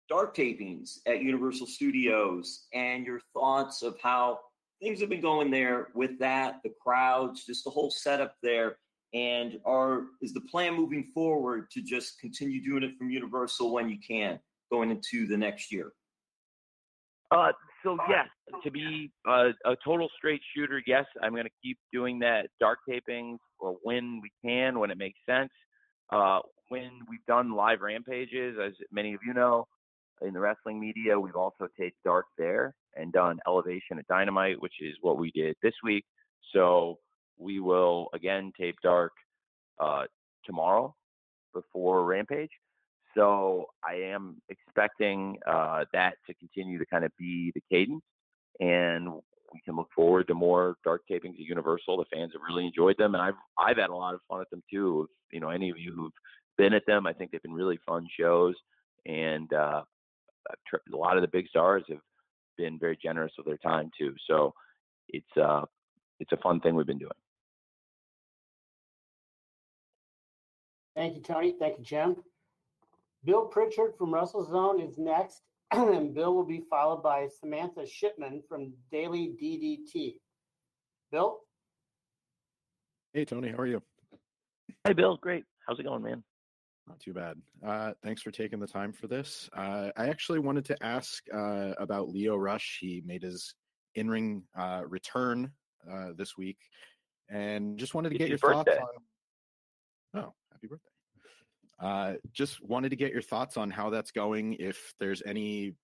[0.08, 4.40] dark tapings at Universal Studios and your thoughts of how
[4.82, 8.76] things have been going there with that, the crowds, just the whole setup there.
[9.14, 13.88] And are is the plan moving forward to just continue doing it from Universal when
[13.88, 14.40] you can
[14.70, 15.92] going into the next year?
[17.30, 17.52] Uh,
[17.82, 18.28] so yes,
[18.64, 22.78] to be a, a total straight shooter, yes, I'm going to keep doing that dark
[22.88, 25.50] tapings or when we can, when it makes sense.
[26.10, 29.66] Uh, when we've done live rampages, as many of you know,
[30.22, 34.74] in the wrestling media, we've also taped dark there and done elevation at Dynamite, which
[34.80, 36.04] is what we did this week.
[36.52, 36.98] So
[37.38, 39.12] we will again tape dark
[39.80, 40.04] uh,
[40.44, 40.94] tomorrow
[41.52, 42.50] before Rampage.
[43.14, 48.02] So I am expecting uh, that to continue to kind of be the cadence,
[48.60, 49.12] and
[49.52, 51.98] we can look forward to more dark tapings at Universal.
[51.98, 54.50] The fans have really enjoyed them, and I've I've had a lot of fun at
[54.50, 55.08] them too.
[55.08, 56.12] If, you know, any of you who've
[56.56, 58.54] been at them, I think they've been really fun shows,
[59.06, 59.82] and uh,
[60.50, 61.98] a lot of the big stars have
[62.56, 64.14] been very generous with their time too.
[64.28, 64.54] So
[65.08, 65.62] it's uh
[66.20, 67.10] it's a fun thing we've been doing.
[70.94, 71.56] Thank you, Tony.
[71.58, 72.16] Thank you, Jim.
[73.24, 78.72] Bill Pritchard from WrestleZone is next, and Bill will be followed by Samantha Shipman from
[78.90, 80.14] Daily DDT.
[81.12, 81.38] Bill?
[83.12, 83.82] Hey, Tony, how are you?
[84.84, 85.16] Hey, Bill.
[85.18, 85.44] Great.
[85.66, 86.24] How's it going, man?
[86.88, 87.36] Not too bad.
[87.64, 89.48] Uh, thanks for taking the time for this.
[89.56, 92.78] Uh, I actually wanted to ask uh, about Lio Rush.
[92.80, 93.54] He made his
[93.94, 95.52] in ring uh, return
[95.90, 96.58] uh, this week
[97.30, 98.78] and just wanted to it's get your birthday.
[98.78, 98.92] thoughts
[100.14, 100.22] on.
[100.24, 100.91] Oh, happy birthday.
[101.82, 104.54] Uh, just wanted to get your thoughts on how that's going.
[104.60, 105.74] If there's any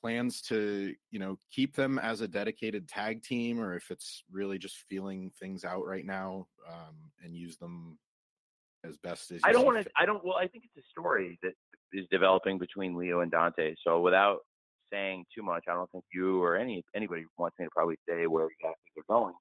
[0.00, 4.58] plans to, you know, keep them as a dedicated tag team, or if it's really
[4.58, 6.94] just feeling things out right now um,
[7.24, 7.98] and use them
[8.84, 9.90] as best as I don't want to.
[9.96, 10.24] I don't.
[10.24, 11.54] Well, I think it's a story that
[11.92, 13.74] is developing between Lio and Dante.
[13.84, 14.38] So without
[14.92, 18.26] saying too much, I don't think you or any anybody wants me to probably say
[18.26, 19.34] where exactly they're going.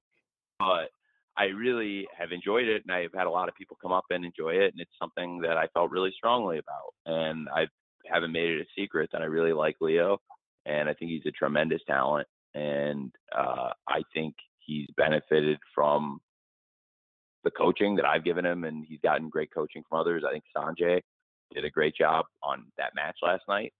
[0.59, 0.89] But
[1.38, 4.26] I really have enjoyed it, and I've had a lot of people come up and
[4.26, 6.94] enjoy it, and it's something that I felt really strongly about.
[7.06, 7.68] And I
[8.06, 10.18] haven't made it a secret that I really like Lio,
[10.66, 16.20] and I think he's a tremendous talent, and uh, I think he's benefited from
[17.44, 20.24] the coaching that I've given him, and he's gotten great coaching from others.
[20.28, 21.02] I think Sonjay
[21.54, 23.74] did a great job on that match last night,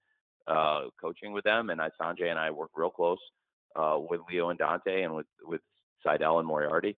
[0.48, 3.18] uh, coaching with them, and I, Sonjay and I work real close
[3.76, 5.62] uh, with Lio and Dante, and with with
[6.06, 6.96] Sydal and Moriarty.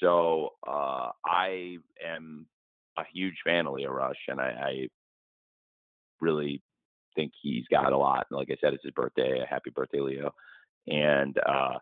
[0.00, 2.46] So uh, I am
[2.98, 4.88] a huge fan of Lio Rush, and I, I
[6.20, 6.62] really
[7.14, 8.26] think he's got a lot.
[8.30, 9.44] Like I said, it's his birthday.
[9.48, 10.32] Happy birthday, Lio!
[10.86, 11.78] And uh,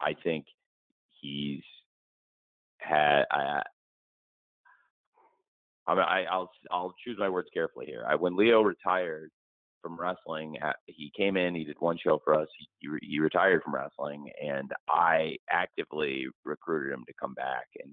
[0.00, 0.46] I think
[1.20, 1.62] he's
[2.78, 3.24] had.
[3.30, 3.62] I,
[5.86, 8.04] I, I'll I'll choose my words carefully here.
[8.06, 9.30] I, when Lio retired
[9.82, 10.56] from wrestling,
[10.86, 11.54] he came in.
[11.54, 12.48] He did one show for us.
[12.58, 17.92] He, he, he retired from wrestling, and I actively recruited him to come back, and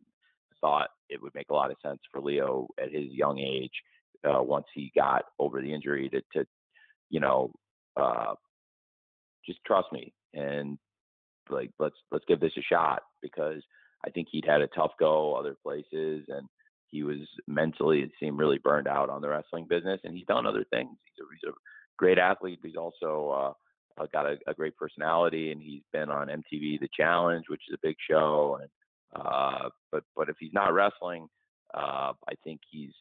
[0.62, 3.72] thought it would make a lot of sense for Lio at his young age,
[4.28, 6.48] uh, once he got over the injury, to to
[7.10, 7.52] you know
[7.98, 8.34] uh,
[9.46, 10.78] just trust me and
[11.50, 13.62] like let's let's give this a shot because
[14.06, 16.48] I think he'd had a tough go other places and
[16.96, 20.48] he was mentally it seemed really burned out on the wrestling business and he's done
[20.48, 20.96] other things.
[21.04, 21.54] He's a, he's a
[21.98, 22.60] great athlete.
[22.64, 23.54] He's also
[24.00, 27.64] uh, uh, got a, a great personality and he's been on MTV The Challenge, which
[27.68, 28.60] is a big show.
[28.62, 28.70] And
[29.14, 31.28] uh, but but if he's not wrestling,
[31.74, 32.94] uh, I think he's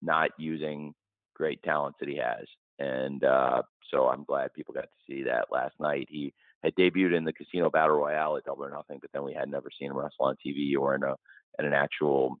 [0.00, 0.94] not using
[1.34, 2.46] great talents that he has.
[2.78, 6.08] And uh, so I'm glad people got to see that last night.
[6.10, 6.32] He
[6.64, 9.50] had debuted in the Casino Battle Royale at Double or Nothing, but then we had
[9.50, 11.14] never seen him wrestle on TV or in a
[11.58, 12.38] in an actual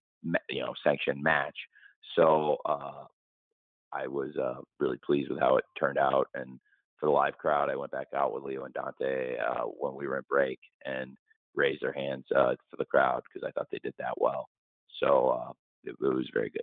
[0.48, 1.56] you know sanctioned match.
[2.16, 3.04] So uh,
[3.92, 6.28] I was uh, really pleased with how it turned out.
[6.34, 6.58] And
[6.98, 10.06] for the live crowd, I went back out with Lio and Dante uh, when we
[10.06, 11.16] were in break and
[11.54, 14.48] raised their hands uh, for the crowd because I thought they did that well.
[15.00, 15.52] So uh,
[15.84, 16.62] it, it was very good.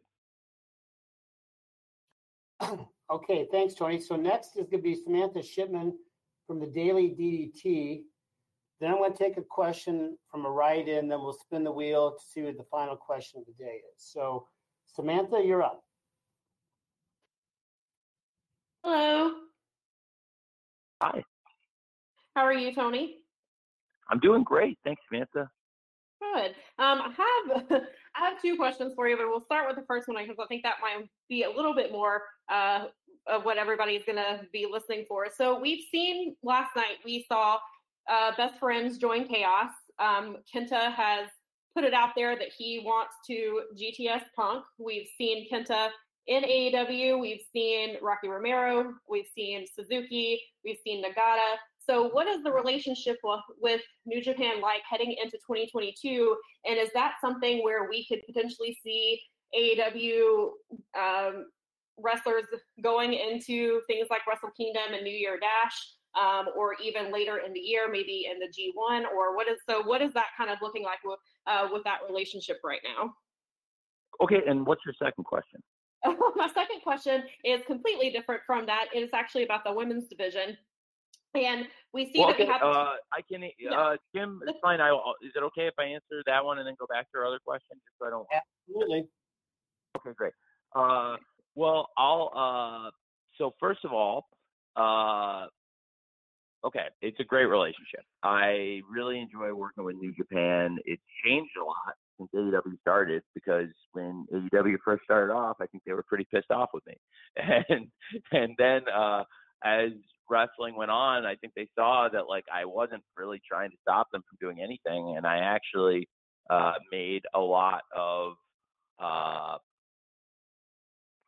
[3.12, 4.00] okay, thanks, Tony.
[4.00, 5.94] So next is going to be Samantha Shipman
[6.48, 8.04] from the Daily DDT.
[8.80, 12.12] Then I'm going to take a question from a write-in, then we'll spin the wheel
[12.12, 13.98] to see what the final question of the day is.
[13.98, 14.48] So,
[14.88, 15.84] Samantha, you're up.
[18.84, 19.34] Hello.
[21.02, 21.24] Hi.
[22.36, 23.18] How are you, Tony?
[24.10, 24.78] I'm doing great.
[24.86, 25.50] Thanks, Samantha.
[26.22, 26.52] Good.
[26.78, 27.66] Um, I have
[28.16, 30.48] I have two questions for you, but we'll start with the first one because I
[30.48, 32.22] think that might be a little bit more
[32.52, 32.86] uh,
[33.28, 35.28] of what everybody's going to be listening for.
[35.36, 36.98] So we've seen last night.
[37.06, 37.60] We saw
[38.10, 39.72] uh, best friends join chaos.
[40.00, 41.28] Um, Kenta has
[41.76, 44.66] put it out there that he wants to GTS Punk.
[44.78, 45.90] We've seen Kenta
[46.28, 47.20] in AEW.
[47.20, 48.94] We've seen Rocky Romero.
[49.08, 50.42] We've seen Suzuki.
[50.64, 51.56] We've seen Nagata.
[51.90, 53.18] So, what is the relationship
[53.60, 56.38] with New Japan like heading into 2022?
[56.66, 59.20] And is that something where we could potentially see
[59.58, 60.52] AEW
[60.98, 61.46] um,
[61.98, 62.46] wrestlers
[62.84, 67.54] going into things like Wrestle Kingdom and New Year Dash, um, or even later in
[67.54, 69.04] the year, maybe in the G1?
[69.16, 69.84] Or what is so?
[69.84, 73.14] What is that kind of looking like with uh, with that relationship right now?
[74.22, 75.62] Okay, and what's your second question?
[76.36, 78.86] My second question is completely different from that.
[78.94, 80.58] It is actually about the women's division.
[81.36, 82.62] And we see well, that okay, we have.
[82.64, 84.82] Uh, I can, uh, Jim, it's fine.
[84.82, 84.90] I,
[85.22, 87.40] is it okay if I answer that one and then go back to our other
[87.46, 88.26] question, just so I don't?
[88.34, 89.08] Absolutely.
[89.98, 90.34] Okay, great.
[90.76, 91.18] Uh,
[91.56, 92.32] well, I'll.
[92.36, 92.92] Uh,
[93.38, 94.28] so first of all,
[94.76, 95.46] uh,
[96.66, 98.04] okay, it's a great relationship.
[98.24, 100.78] I really enjoy working with New Japan.
[100.86, 105.84] It's changed a lot since AEW started because when AEW first started off, I think
[105.86, 106.96] they were pretty pissed off with me,
[107.70, 107.88] and
[108.32, 109.24] and then uh,
[109.64, 109.92] as
[110.30, 114.08] wrestling went on, I think they saw that like I wasn't really trying to stop
[114.12, 116.08] them from doing anything, and I actually
[116.50, 118.34] uh, made a lot of
[119.02, 119.58] uh,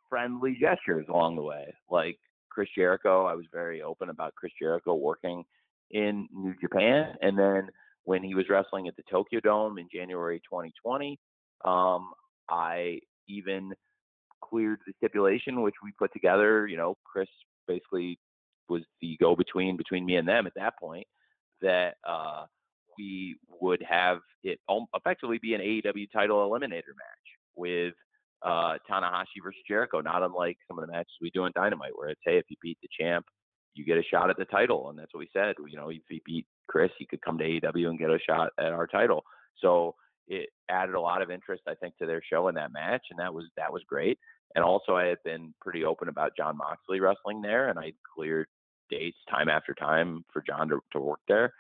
[0.09, 1.73] friendly gestures along the way.
[1.89, 2.17] Like
[2.52, 5.43] Chris Jericho, I was very open about Chris Jericho working
[5.91, 7.70] in New Japan, and then
[8.04, 11.20] when he was wrestling at the Tokyo Dome in January 2020,
[11.66, 12.12] um,
[12.49, 13.72] I even
[14.43, 16.68] cleared the stipulation which we put together.
[16.68, 17.30] You know, Chris
[17.68, 18.20] basically
[18.70, 21.06] was the go between between me and them at that point
[21.62, 22.45] that uh,
[22.97, 24.60] we would have it
[24.95, 27.93] effectively be an AEW title eliminator match with
[28.44, 32.10] uh, Tanahashi versus Jericho, not unlike some of the matches we do in Dynamite, where
[32.10, 33.26] it's hey, if you beat the champ,
[33.74, 35.56] you get a shot at the title, and that's what we said.
[35.70, 38.52] You know, if he beat Chris, he could come to AEW and get a shot
[38.60, 39.24] at our title.
[39.60, 39.96] So
[40.28, 43.20] it added a lot of interest, I think, to their show in that match, and
[43.20, 44.18] that was that was great.
[44.56, 48.48] And also, I had been pretty open about Jon Moxley wrestling there, and I cleared
[48.89, 51.54] dates time after time for Jon to, to work there.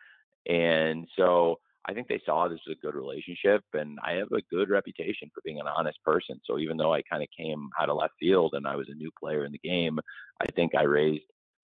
[0.47, 4.41] And so I think they saw this as a good relationship, and I have a
[4.51, 6.39] good reputation for being an honest person.
[6.45, 8.95] So even though I kind of came out of left field and I was a
[8.95, 9.99] new player in the game,
[10.39, 11.23] I think I raised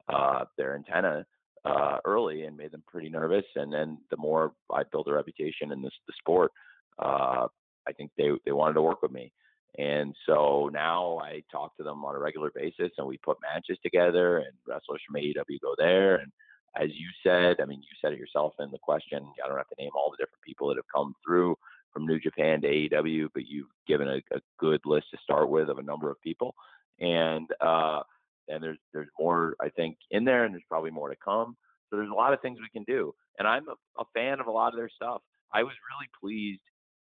[0.10, 1.26] uh, their antenna
[1.66, 3.46] uh, early and made them pretty nervous.
[3.56, 6.52] And then the more I built a reputation in this the sport,
[6.98, 7.48] uh,
[7.88, 9.32] I think they they wanted to work with me.
[9.78, 13.78] And so now I talk to them on a regular basis, and we put matches
[13.84, 16.16] together, and wrestlers from AEW go there.
[16.16, 16.32] And
[16.80, 19.26] as you said, I mean, you said it yourself in the question.
[19.44, 21.56] I don't have to name all the different people that have come through
[21.92, 25.70] from New Japan to AEW, but you've given a, a good list to start with
[25.70, 26.54] of a number of people.
[27.00, 28.02] And uh,
[28.48, 31.58] and there's there's more I think in there, and there's probably more to come.
[31.90, 34.48] So there's a lot of things we can do, and I'm a, a fan of
[34.48, 35.22] a lot of their stuff.
[35.54, 36.62] I was really pleased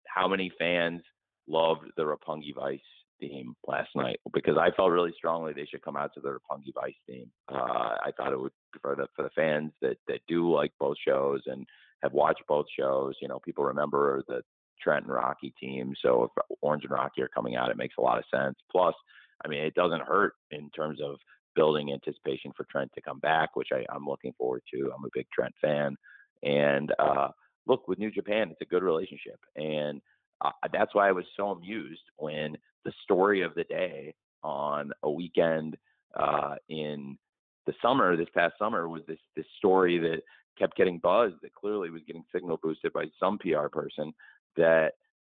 [0.07, 1.03] how many fans
[1.49, 2.81] loved the Roppongi Vice
[3.21, 6.75] theme last night because I felt really strongly they should come out to the Roppongi
[6.75, 7.31] Vice theme.
[7.53, 10.97] Uh, I thought it would for the for the fans that that do like both
[11.07, 11.67] shows and
[12.03, 13.15] have watched both shows.
[13.21, 14.43] You know, people remember the
[14.83, 18.03] Trent and Rocky team, so if Orange and Rocky are coming out, it makes a
[18.03, 18.57] lot of sense.
[18.71, 18.95] Plus,
[19.45, 21.17] I mean, it doesn't hurt in terms of
[21.55, 24.93] building anticipation for Trent to come back, which I, I'm looking forward to.
[24.95, 25.97] I'm a big Trent fan.
[26.43, 27.29] And uh,
[27.67, 30.03] look, with New Japan, it's a good relationship, and
[30.45, 32.57] uh, that's why I was so amused when
[32.87, 35.77] the story of the day on a weekend
[36.19, 37.19] uh, in
[37.67, 40.23] the summer, this past summer, was this this story that
[40.57, 44.15] kept getting buzz that clearly was getting signal boosted by some PR person
[44.57, 44.93] that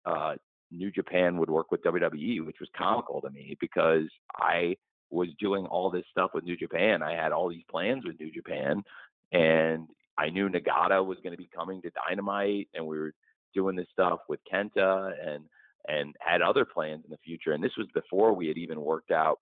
[0.05, 0.35] uh,
[0.71, 4.05] New Japan would work with WWE, which was comical to me because
[4.37, 4.77] I
[5.09, 7.01] was doing all this stuff with New Japan.
[7.01, 8.83] I had all these plans with New Japan,
[9.31, 9.87] and
[10.19, 13.13] I knew Nagata was going to be coming to Dynamite, and we were
[13.55, 15.45] doing this stuff with Kenta and
[15.87, 17.53] and had other plans in the future.
[17.53, 19.39] And this was before we had even worked out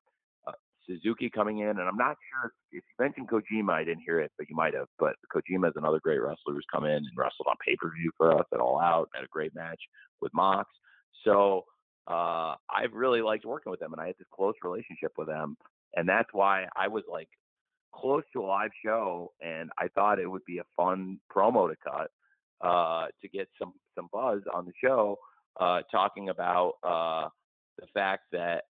[0.48, 0.54] uh,
[0.86, 1.70] Suzuki coming in.
[1.70, 4.74] And I'm not sure if you mentioned Kojima, I didn't hear it, but you might
[4.74, 4.88] have.
[5.00, 8.12] But Kojima is another great wrestler who's come in and wrestled on pay per view
[8.18, 9.82] for us at All Out, had a great match
[10.22, 10.70] with Mox.
[11.24, 11.66] So
[12.08, 15.58] uh, I've really liked working with them, and I had this close relationship with them,
[15.96, 17.28] and that's why I was like
[17.94, 21.76] close to a live show, and I thought it would be a fun promo to
[21.84, 22.12] cut
[22.62, 25.18] uh, to get some some buzz on the show,
[25.60, 27.30] uh, talking about uh,
[27.80, 28.64] the fact that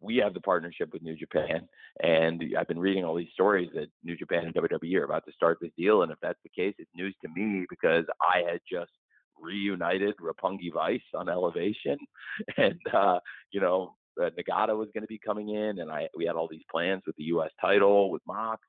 [0.00, 1.68] we have the partnership with New Japan,
[2.02, 5.32] and I've been reading all these stories that New Japan and WWE are about to
[5.32, 8.60] start this deal, and if that's the case, it's news to me because I had
[8.70, 8.92] just
[9.40, 11.98] reunited Roppongi Vice on Elevation,
[12.56, 13.18] and uh,
[13.50, 16.48] you know uh, Nagata was going to be coming in, and I we had all
[16.48, 17.50] these plans with the U.S.
[17.60, 18.62] title with Mox,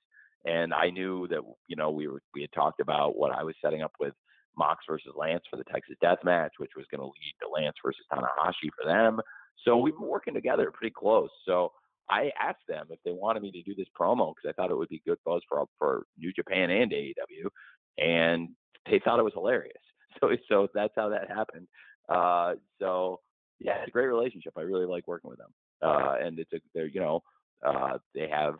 [0.45, 3.55] and I knew that you know we were we had talked about what I was
[3.63, 4.13] setting up with
[4.59, 7.77] Mox versus Lance for the Texas Death Match, which was going to lead to Lance
[7.83, 9.19] versus Tanahashi for them.
[9.65, 11.29] So we've been working together pretty close.
[11.45, 11.71] So
[12.09, 14.77] I asked them if they wanted me to do this promo because I thought it
[14.77, 17.49] would be good buzz for for New Japan and AEW,
[17.97, 18.49] and
[18.89, 19.73] they thought it was hilarious.
[20.19, 21.67] so so that's how that happened.
[22.09, 23.19] Uh, so
[23.59, 24.53] yeah, it's a great relationship.
[24.57, 27.21] I really like working with them, uh, and it's a they're you know
[27.65, 28.55] uh, they have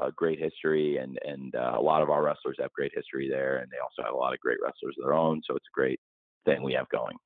[0.00, 3.58] a great history, and and uh, a lot of our wrestlers have great history there,
[3.58, 5.40] and they also have a lot of great wrestlers of their own.
[5.44, 6.00] So it's a great
[6.44, 7.16] thing we have going.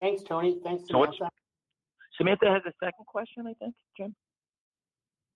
[0.00, 0.58] Thanks, Tony.
[0.64, 1.12] Thanks, Samantha.
[1.16, 1.30] Samantha.
[2.16, 4.14] Samantha has a second question, I think, Jim.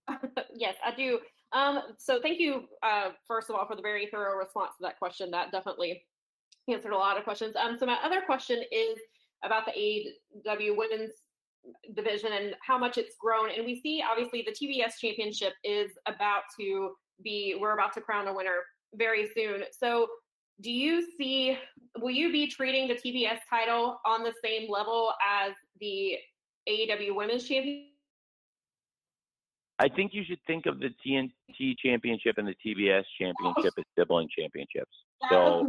[0.55, 1.21] yes, I do.
[1.53, 4.99] Um, so thank you, uh, first of all, for the very thorough response to that
[4.99, 5.31] question.
[5.31, 6.03] That definitely
[6.69, 7.55] answered a lot of questions.
[7.57, 8.99] Um, so my other question is
[9.45, 11.13] about the AEW women's
[11.95, 13.51] division and how much it's grown.
[13.57, 16.93] And we see, obviously, the TBS championship is about to
[17.23, 18.63] be, we're about to crown a winner
[18.95, 19.63] very soon.
[19.79, 20.07] So
[20.61, 21.59] do you see,
[21.99, 25.13] will you be treating the TBS title on the same level
[25.45, 26.17] as the
[26.69, 27.93] AEW women's championship?
[29.79, 33.81] I think you should think of the TNT championship and the TBS championship oh.
[33.81, 34.91] as sibling championships.
[35.21, 35.69] That So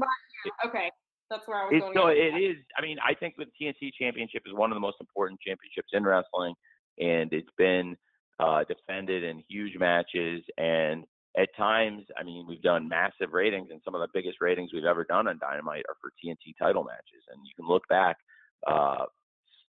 [0.66, 0.90] okay,
[1.30, 1.96] that's where I was it's, going.
[1.96, 2.42] so it that.
[2.42, 2.58] is.
[2.78, 6.04] I mean, I think the TNT championship is one of the most important championships in
[6.04, 6.54] wrestling,
[7.00, 7.98] and it's been
[8.40, 10.44] uh, defended in huge matches.
[10.58, 11.06] And
[11.38, 14.86] at times, I mean, we've done massive ratings, and some of the biggest ratings we've
[14.86, 17.24] ever done on Dynamite are for TNT title matches.
[17.32, 18.18] And you can look back.
[18.66, 19.06] Uh,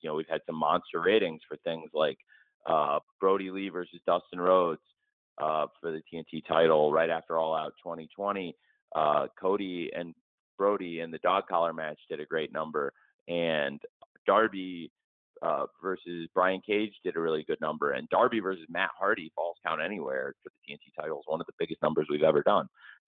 [0.01, 2.19] you know, we've had some monster ratings for things like
[2.67, 4.81] uh, Brodie Lee versus Dustin Rhodes
[5.41, 8.55] uh, for the TNT title right after All Out 2020.
[8.95, 10.15] Uh, Cody and
[10.59, 12.93] Brodie in the dog collar match did a great number,
[13.29, 13.81] and
[14.27, 14.91] Darby
[15.43, 19.57] uh, versus Brian Cage did a really good number, and Darby versus Matt Hardy falls
[19.67, 22.67] count anywhere for the TNT title is one of the biggest numbers we've ever done.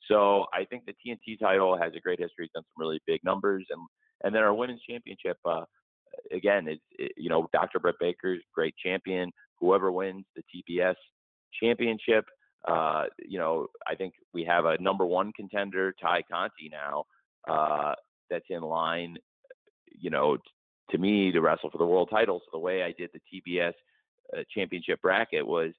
[0.08, 3.66] So I think the TNT title has a great history, done some really big numbers,
[3.70, 3.80] and
[4.24, 5.36] and then our women's championship.
[5.44, 5.64] Uh,
[6.32, 7.78] again, it's it, you know Dr.
[7.78, 9.30] Britt Baker's great champion.
[9.60, 10.96] Whoever wins the TBS
[11.62, 12.26] championship,
[12.68, 17.04] uh, you know, I think we have a number one contender, Tay Conti now,
[17.46, 17.94] uh,
[18.30, 19.16] that's in line,
[19.98, 20.36] you know,
[20.90, 22.40] to me to wrestle for the world title.
[22.40, 23.20] So the way I did the
[23.52, 23.72] TBS
[24.36, 25.72] uh, championship bracket was,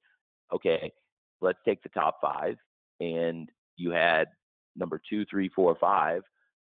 [0.53, 0.91] okay,
[1.41, 2.55] let's take the top five,
[2.99, 4.27] and you had
[4.75, 6.21] number two, three, four, five.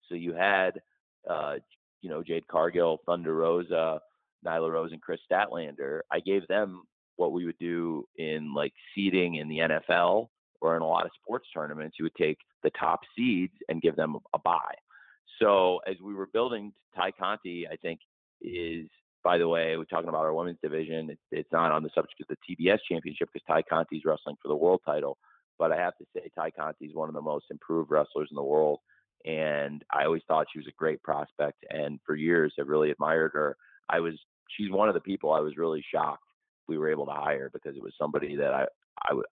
[0.10, 0.82] So you had,
[1.30, 1.56] uh,
[2.02, 4.00] you know, Jade Cargill, Thunder Rosa,
[4.46, 6.02] Nyla Rose, and Kris Statlander.
[6.12, 6.84] I gave them
[7.16, 10.28] what we would do in like seeding in the NFL
[10.62, 11.98] or in a lot of sports tournaments.
[12.00, 14.76] You would take the top seeds and give them a bye.
[15.42, 18.00] So as we were building Tay Conti, I think
[18.42, 18.88] is
[19.24, 21.16] by the way, we're talking about our women's division.
[21.32, 24.56] It's, not on the subject of the TBS championship because Tay Conti's wrestling for the
[24.56, 25.18] world title.
[25.58, 28.36] But I have to say, Tay Conti is one of the most improved wrestlers in
[28.36, 28.80] the world.
[29.24, 31.64] And I always thought she was a great prospect.
[31.70, 33.56] And for years, I really admired her.
[33.88, 34.16] I was,
[34.58, 36.24] she's one of the people I was really shocked
[36.68, 38.66] we were able to hire because it was somebody that I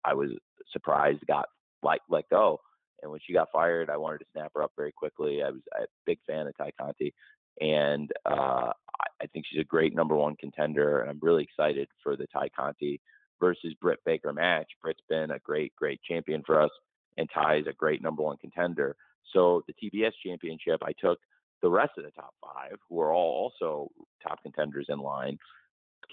[0.03, 0.31] I was
[0.71, 1.45] surprised got
[1.83, 2.59] like let go.
[3.01, 5.43] And when she got fired, I wanted to snap her up very quickly.
[5.43, 7.13] I was a big fan of Tay Conti,
[7.59, 8.71] and uh,
[9.21, 11.01] I, think she's a great number one contender.
[11.01, 12.99] And I'm really excited for the Tay Conti
[13.39, 14.67] versus Britt Baker match.
[14.81, 16.71] Britt's been a great, great champion for us,
[17.17, 18.95] and Tay is a great number one contender.
[19.33, 21.19] So the TBS championship, I took
[21.61, 23.89] the rest of the top five, who are all also
[24.21, 25.37] top contenders in line,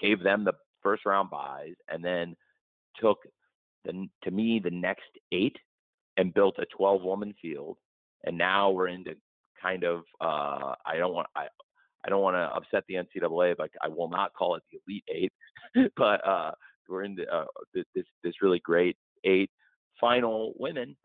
[0.01, 2.35] gave them the first round buys, and then
[2.99, 3.19] took
[3.85, 5.57] the to me the next eight
[6.19, 7.77] and built a 12 woman field.
[8.25, 9.15] And now we're into
[9.61, 11.47] kind of uh, I don't want I
[12.05, 15.03] I don't want to upset the NCAA, but I will not call it the Elite
[15.09, 15.91] Eight.
[15.97, 16.51] but uh,
[16.89, 19.49] we're in the, uh, this this really great eight
[19.99, 20.95] final women,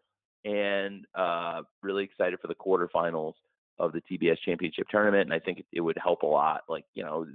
[0.45, 3.35] and uh, really excited for the quarterfinals
[3.79, 5.23] of the TBS Championship tournament.
[5.23, 6.63] And I think it, it would help a lot.
[6.69, 7.27] Like you know,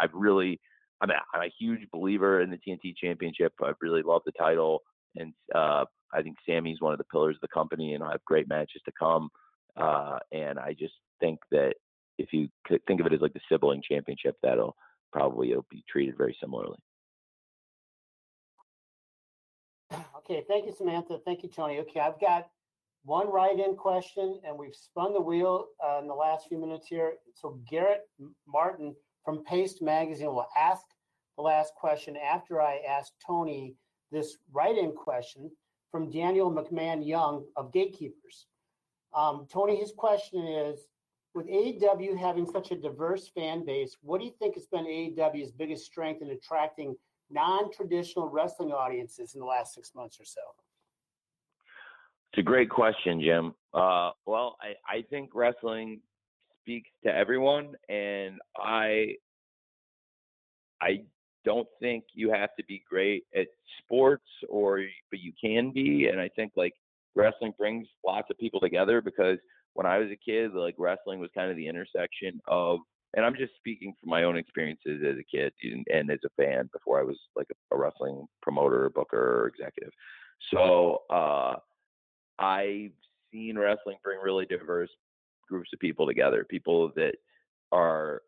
[0.00, 0.60] I've really
[1.00, 3.52] I'm a, I'm a huge believer in the TNT Championship.
[3.60, 4.82] I really love the title,
[5.18, 8.24] and uh, I think Sammy's one of the pillars of the company, and I have
[8.24, 9.28] great matches to come.
[9.76, 11.74] Uh, and I just think that
[12.18, 12.48] if you
[12.86, 14.76] think of it as like the sibling championship, that'll
[15.12, 16.78] probably it'll be treated very similarly.
[20.16, 21.18] Okay, thank you, Samantha.
[21.24, 21.78] Thank you, Tony.
[21.80, 22.48] Okay, I've got
[23.04, 27.14] one write-in question, and we've spun the wheel uh, in the last few minutes here.
[27.34, 28.00] So Garrett
[28.48, 30.82] Martin from Paste Magazine will ask
[31.36, 33.76] the last question after I ask Tony
[34.16, 35.50] this write-in question
[35.90, 38.46] from Daniel McMahon Young of Gatekeepers.
[39.14, 40.86] Um, Tony, his question is,
[41.34, 45.52] with AEW having such a diverse fan base, what do you think has been AEW's
[45.52, 46.96] biggest strength in attracting
[47.30, 50.40] non-traditional wrestling audiences in the last six months or so?
[52.32, 53.54] It's a great question, Jim.
[53.74, 56.00] Uh, well, I, I think wrestling
[56.62, 59.16] speaks to everyone, and I
[60.80, 61.02] I
[61.46, 63.46] don't think you have to be great at
[63.78, 66.74] sports, or but you can be, and I think like
[67.14, 69.38] wrestling brings lots of people together because
[69.74, 72.80] when I was a kid, like wrestling was kind of the intersection of,
[73.14, 76.42] and I'm just speaking from my own experiences as a kid and, and as a
[76.42, 79.92] fan before I was like a, a wrestling promoter, booker, or executive.
[80.50, 81.54] So uh,
[82.40, 82.90] I've
[83.32, 84.90] seen wrestling bring really diverse
[85.48, 87.14] groups of people together, people that
[87.70, 88.22] are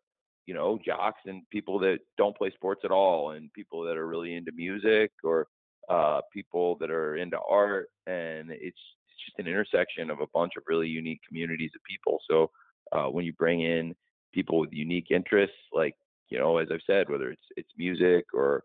[0.45, 4.07] you know jocks and people that don't play sports at all and people that are
[4.07, 5.47] really into music or
[5.89, 10.53] uh, people that are into art, and it's it's just an intersection of a bunch
[10.57, 12.19] of really unique communities of people.
[12.29, 12.51] So
[12.91, 13.95] uh, when you bring in
[14.33, 15.95] people with unique interests, like
[16.29, 18.63] you know, as I've said, whether it's it's music or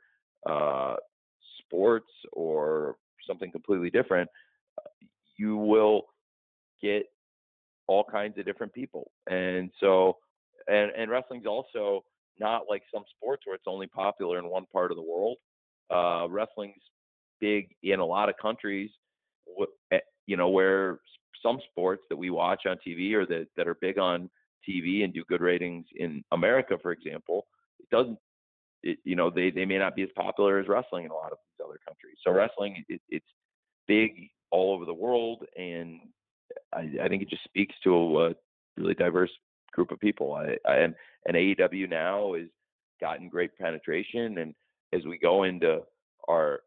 [0.49, 0.97] uh,
[1.61, 2.97] sports or
[3.27, 4.29] something completely different,
[5.37, 6.03] you will
[6.83, 7.07] get
[7.87, 9.11] all kinds of different people.
[9.29, 10.19] And so,
[10.69, 12.05] and and wrestling's also
[12.39, 15.37] not like some sports where it's only popular in one part of the world.
[15.91, 16.83] Uh, wrestling's
[17.41, 18.91] big in a lot of countries,
[19.93, 20.99] eh, you know, where
[21.43, 24.31] some sports that we watch on TV or that, that are big on
[24.69, 27.47] TV and do good ratings in America, for example,
[27.79, 28.19] it doesn't,
[28.83, 31.33] it, you know, they, they may not be as popular as wrestling in a lot
[31.33, 32.17] of these other countries.
[32.25, 33.27] So wrestling, it, it's
[33.87, 35.45] big all over the world.
[35.57, 36.01] And
[36.73, 38.35] I, I think it just speaks to a, a
[38.79, 39.31] really diverse
[39.75, 40.35] group of people.
[40.35, 40.95] I, I and,
[41.27, 42.47] and AEW now has
[43.01, 44.39] gotten great penetration.
[44.39, 44.55] And
[44.93, 45.81] as we go into
[46.29, 46.61] our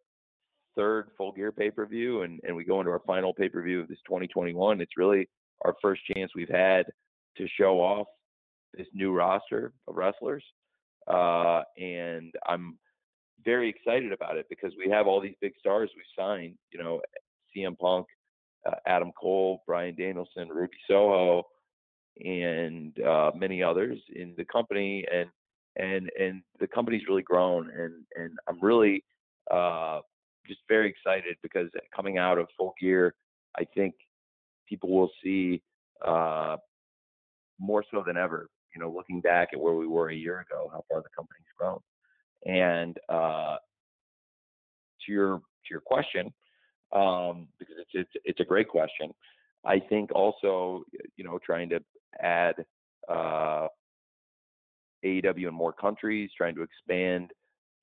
[0.76, 3.62] third full gear pay per view and, and we go into our final pay per
[3.62, 5.28] view of this 2021, it's really
[5.66, 6.86] our first chance we've had
[7.38, 8.08] to show off
[8.78, 10.44] this new roster of wrestlers.
[11.08, 12.78] Uh, and I'm
[13.46, 17.02] very excited about it because we have all these big stars we've signed, you know,
[17.56, 18.08] CM Punk,
[18.68, 21.44] uh, Adam Cole, Bryan Danielson, Ruby Soho,
[22.24, 25.06] and uh, many others in the company.
[25.12, 25.30] And,
[25.76, 29.04] and, and the company's really grown and, and I'm really,
[29.52, 30.00] uh,
[30.48, 33.14] just very excited because coming out of full gear,
[33.58, 33.94] I think
[34.68, 35.62] people will see
[36.06, 36.58] uh,
[37.60, 38.50] more so than ever.
[38.76, 41.48] You know, looking back at where we were a year ago, how far the company's
[41.58, 41.80] grown.
[42.46, 43.58] And uh,
[45.06, 46.32] to your to your question,
[46.94, 49.12] um, because it's, it's it's a great question.
[49.66, 50.84] I think also,
[51.16, 51.80] you know, trying to
[52.22, 52.56] add
[53.10, 53.68] uh,
[55.06, 57.32] AEW in more countries, trying to expand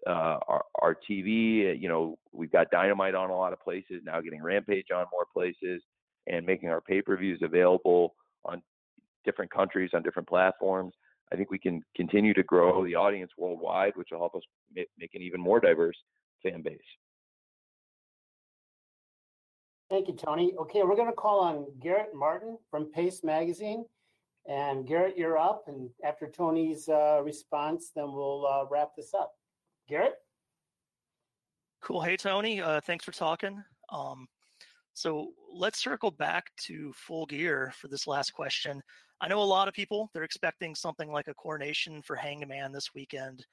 [0.06, 1.80] uh, our, our TV.
[1.80, 5.26] You know, we've got Dynamite on a lot of places now, getting Rampage on more
[5.32, 5.82] places,
[6.26, 8.14] and making our pay-per-views available
[8.44, 8.62] on
[9.24, 10.92] different countries on different platforms.
[11.32, 14.42] I think we can continue to grow the audience worldwide, which will help us
[14.74, 15.96] make, make an even more diverse
[16.42, 16.78] fan base.
[19.90, 20.54] Thank you, Tony.
[20.58, 23.84] Okay, we're going to call on Garrett Martin from Paste Magazine.
[24.46, 25.64] And Garrett, you're up.
[25.68, 29.32] And after Tony's uh, response, then we'll uh, wrap this up.
[29.88, 30.14] Garrett?
[31.82, 32.00] Cool.
[32.00, 32.60] Hey, Tony.
[32.60, 33.62] Uh, thanks for talking.
[33.90, 34.26] Um,
[34.94, 38.82] so let's circle back to full gear for this last question.
[39.20, 42.94] I know a lot of people, they're expecting something like a coronation for Hangman this
[42.94, 43.44] weekend.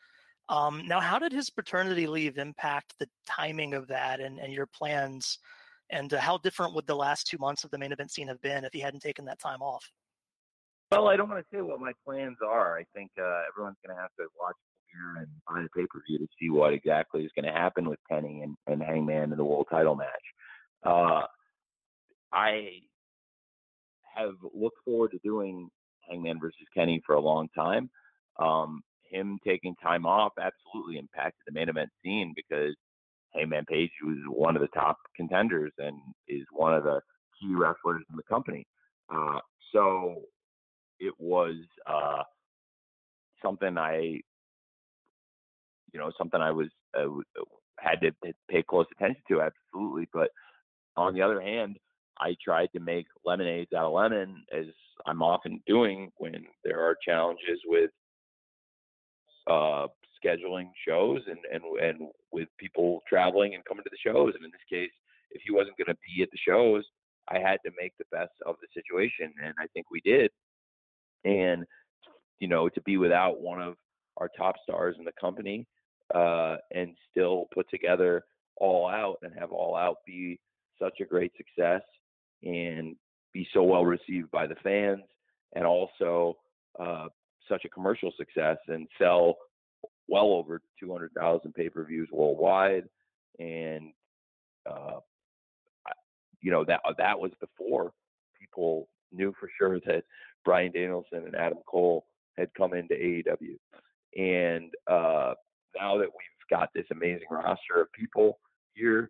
[0.50, 4.66] Um, now, how did his paternity leave impact the timing of that and, and your
[4.66, 5.40] plans
[5.92, 8.42] And uh, how different would the last two months of the main event scene have
[8.42, 9.92] been if he hadn't taken that time off?
[10.92, 12.78] Well, I don't want to say what my plans are.
[12.78, 14.56] I think uh, everyone's going to have to watch
[14.92, 17.89] here and buy the pay per view to see what exactly is going to happen
[17.89, 20.08] with Kenny and, and Hangman in the world title match.
[20.86, 21.22] Uh,
[22.34, 22.70] I
[24.16, 25.70] have looked forward to doing
[26.10, 27.89] Hangman versus Kenny for a long time.
[28.39, 32.76] Um, him taking time off absolutely impacted the main event scene because
[33.34, 37.02] Hangman Page was one of the top contenders and is one of the
[37.40, 38.66] key wrestlers in the company.
[39.14, 39.40] Uh,
[39.74, 40.22] so
[41.00, 41.56] it was
[41.88, 42.24] uh,
[43.44, 44.22] something I,
[45.94, 46.68] you know, something I was
[46.98, 47.08] uh,
[47.80, 48.12] had to
[48.50, 50.08] pay close attention to, absolutely.
[50.14, 50.30] But
[50.96, 51.78] on the other hand,
[52.20, 54.66] I tried to make lemonades out of lemon, as
[55.06, 57.90] I'm often doing when there are challenges with
[59.50, 59.88] uh,
[60.24, 64.34] scheduling shows and, and and with people traveling and coming to the shows.
[64.36, 64.91] And in this case,
[65.32, 66.84] if he wasn't going to be at the shows,
[67.30, 70.32] I had to make the best of the situation, and I think we did.
[71.24, 71.65] And
[72.39, 73.76] you know, to be without one of
[74.17, 75.67] our top stars in the company
[76.13, 78.24] uh, and still put together
[78.57, 80.39] All Out and have All Out be
[80.80, 81.82] such a great success
[82.43, 82.95] and
[83.34, 85.03] be so well received by the fans,
[85.55, 86.38] and also
[86.80, 87.07] uh,
[87.47, 89.38] such a commercial success and sell
[90.12, 92.84] well over 200,000 pay-per-views worldwide,
[93.39, 93.93] and
[94.70, 94.99] uh,
[96.41, 97.93] you know that that was before
[98.39, 100.03] people knew for sure that
[100.43, 102.05] Bryan Danielson and Adam Cole
[102.38, 103.57] had come into AEW,
[104.18, 105.34] and uh,
[105.80, 108.39] now that we've got this amazing roster of people
[108.74, 109.09] here,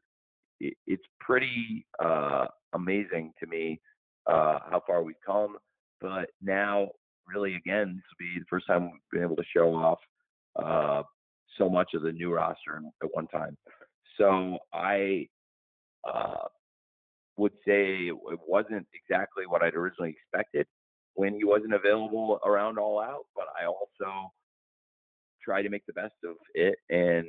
[0.60, 3.82] it, it's pretty uh, amazing to me
[4.28, 5.58] uh, how far we've come.
[6.00, 6.90] But now,
[7.28, 10.00] really, again, this will be the first time we've been able to show off
[10.56, 11.04] uh,
[11.58, 13.58] so much of the new roster at one time.
[14.18, 15.28] So I
[16.08, 16.48] uh,
[17.38, 20.68] would say it wasn't exactly what I'd originally expected
[21.16, 24.32] when he wasn't available around All Out, but I also
[25.44, 26.76] tried to make the best of it.
[26.90, 27.28] And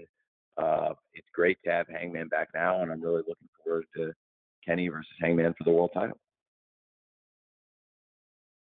[0.57, 4.13] uh, it's great to have Hangman back now, and I'm really looking forward to
[4.67, 6.19] Kenny versus Hangman for the world title.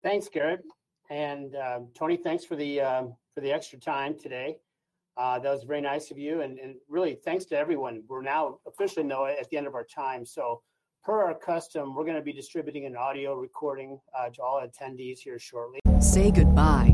[0.04, 0.64] Thanks, Garrett.
[1.10, 4.58] And uh, Tony, thanks for the um, for the extra time today.
[5.18, 8.04] Uh, that was very nice of you, and, and really thanks to everyone.
[8.08, 10.62] We're now officially know at the end of our time, so
[11.04, 15.20] per our custom, we're going to be distributing an audio recording uh, to all attendees
[15.20, 15.80] here shortly.
[16.00, 16.94] Say goodbye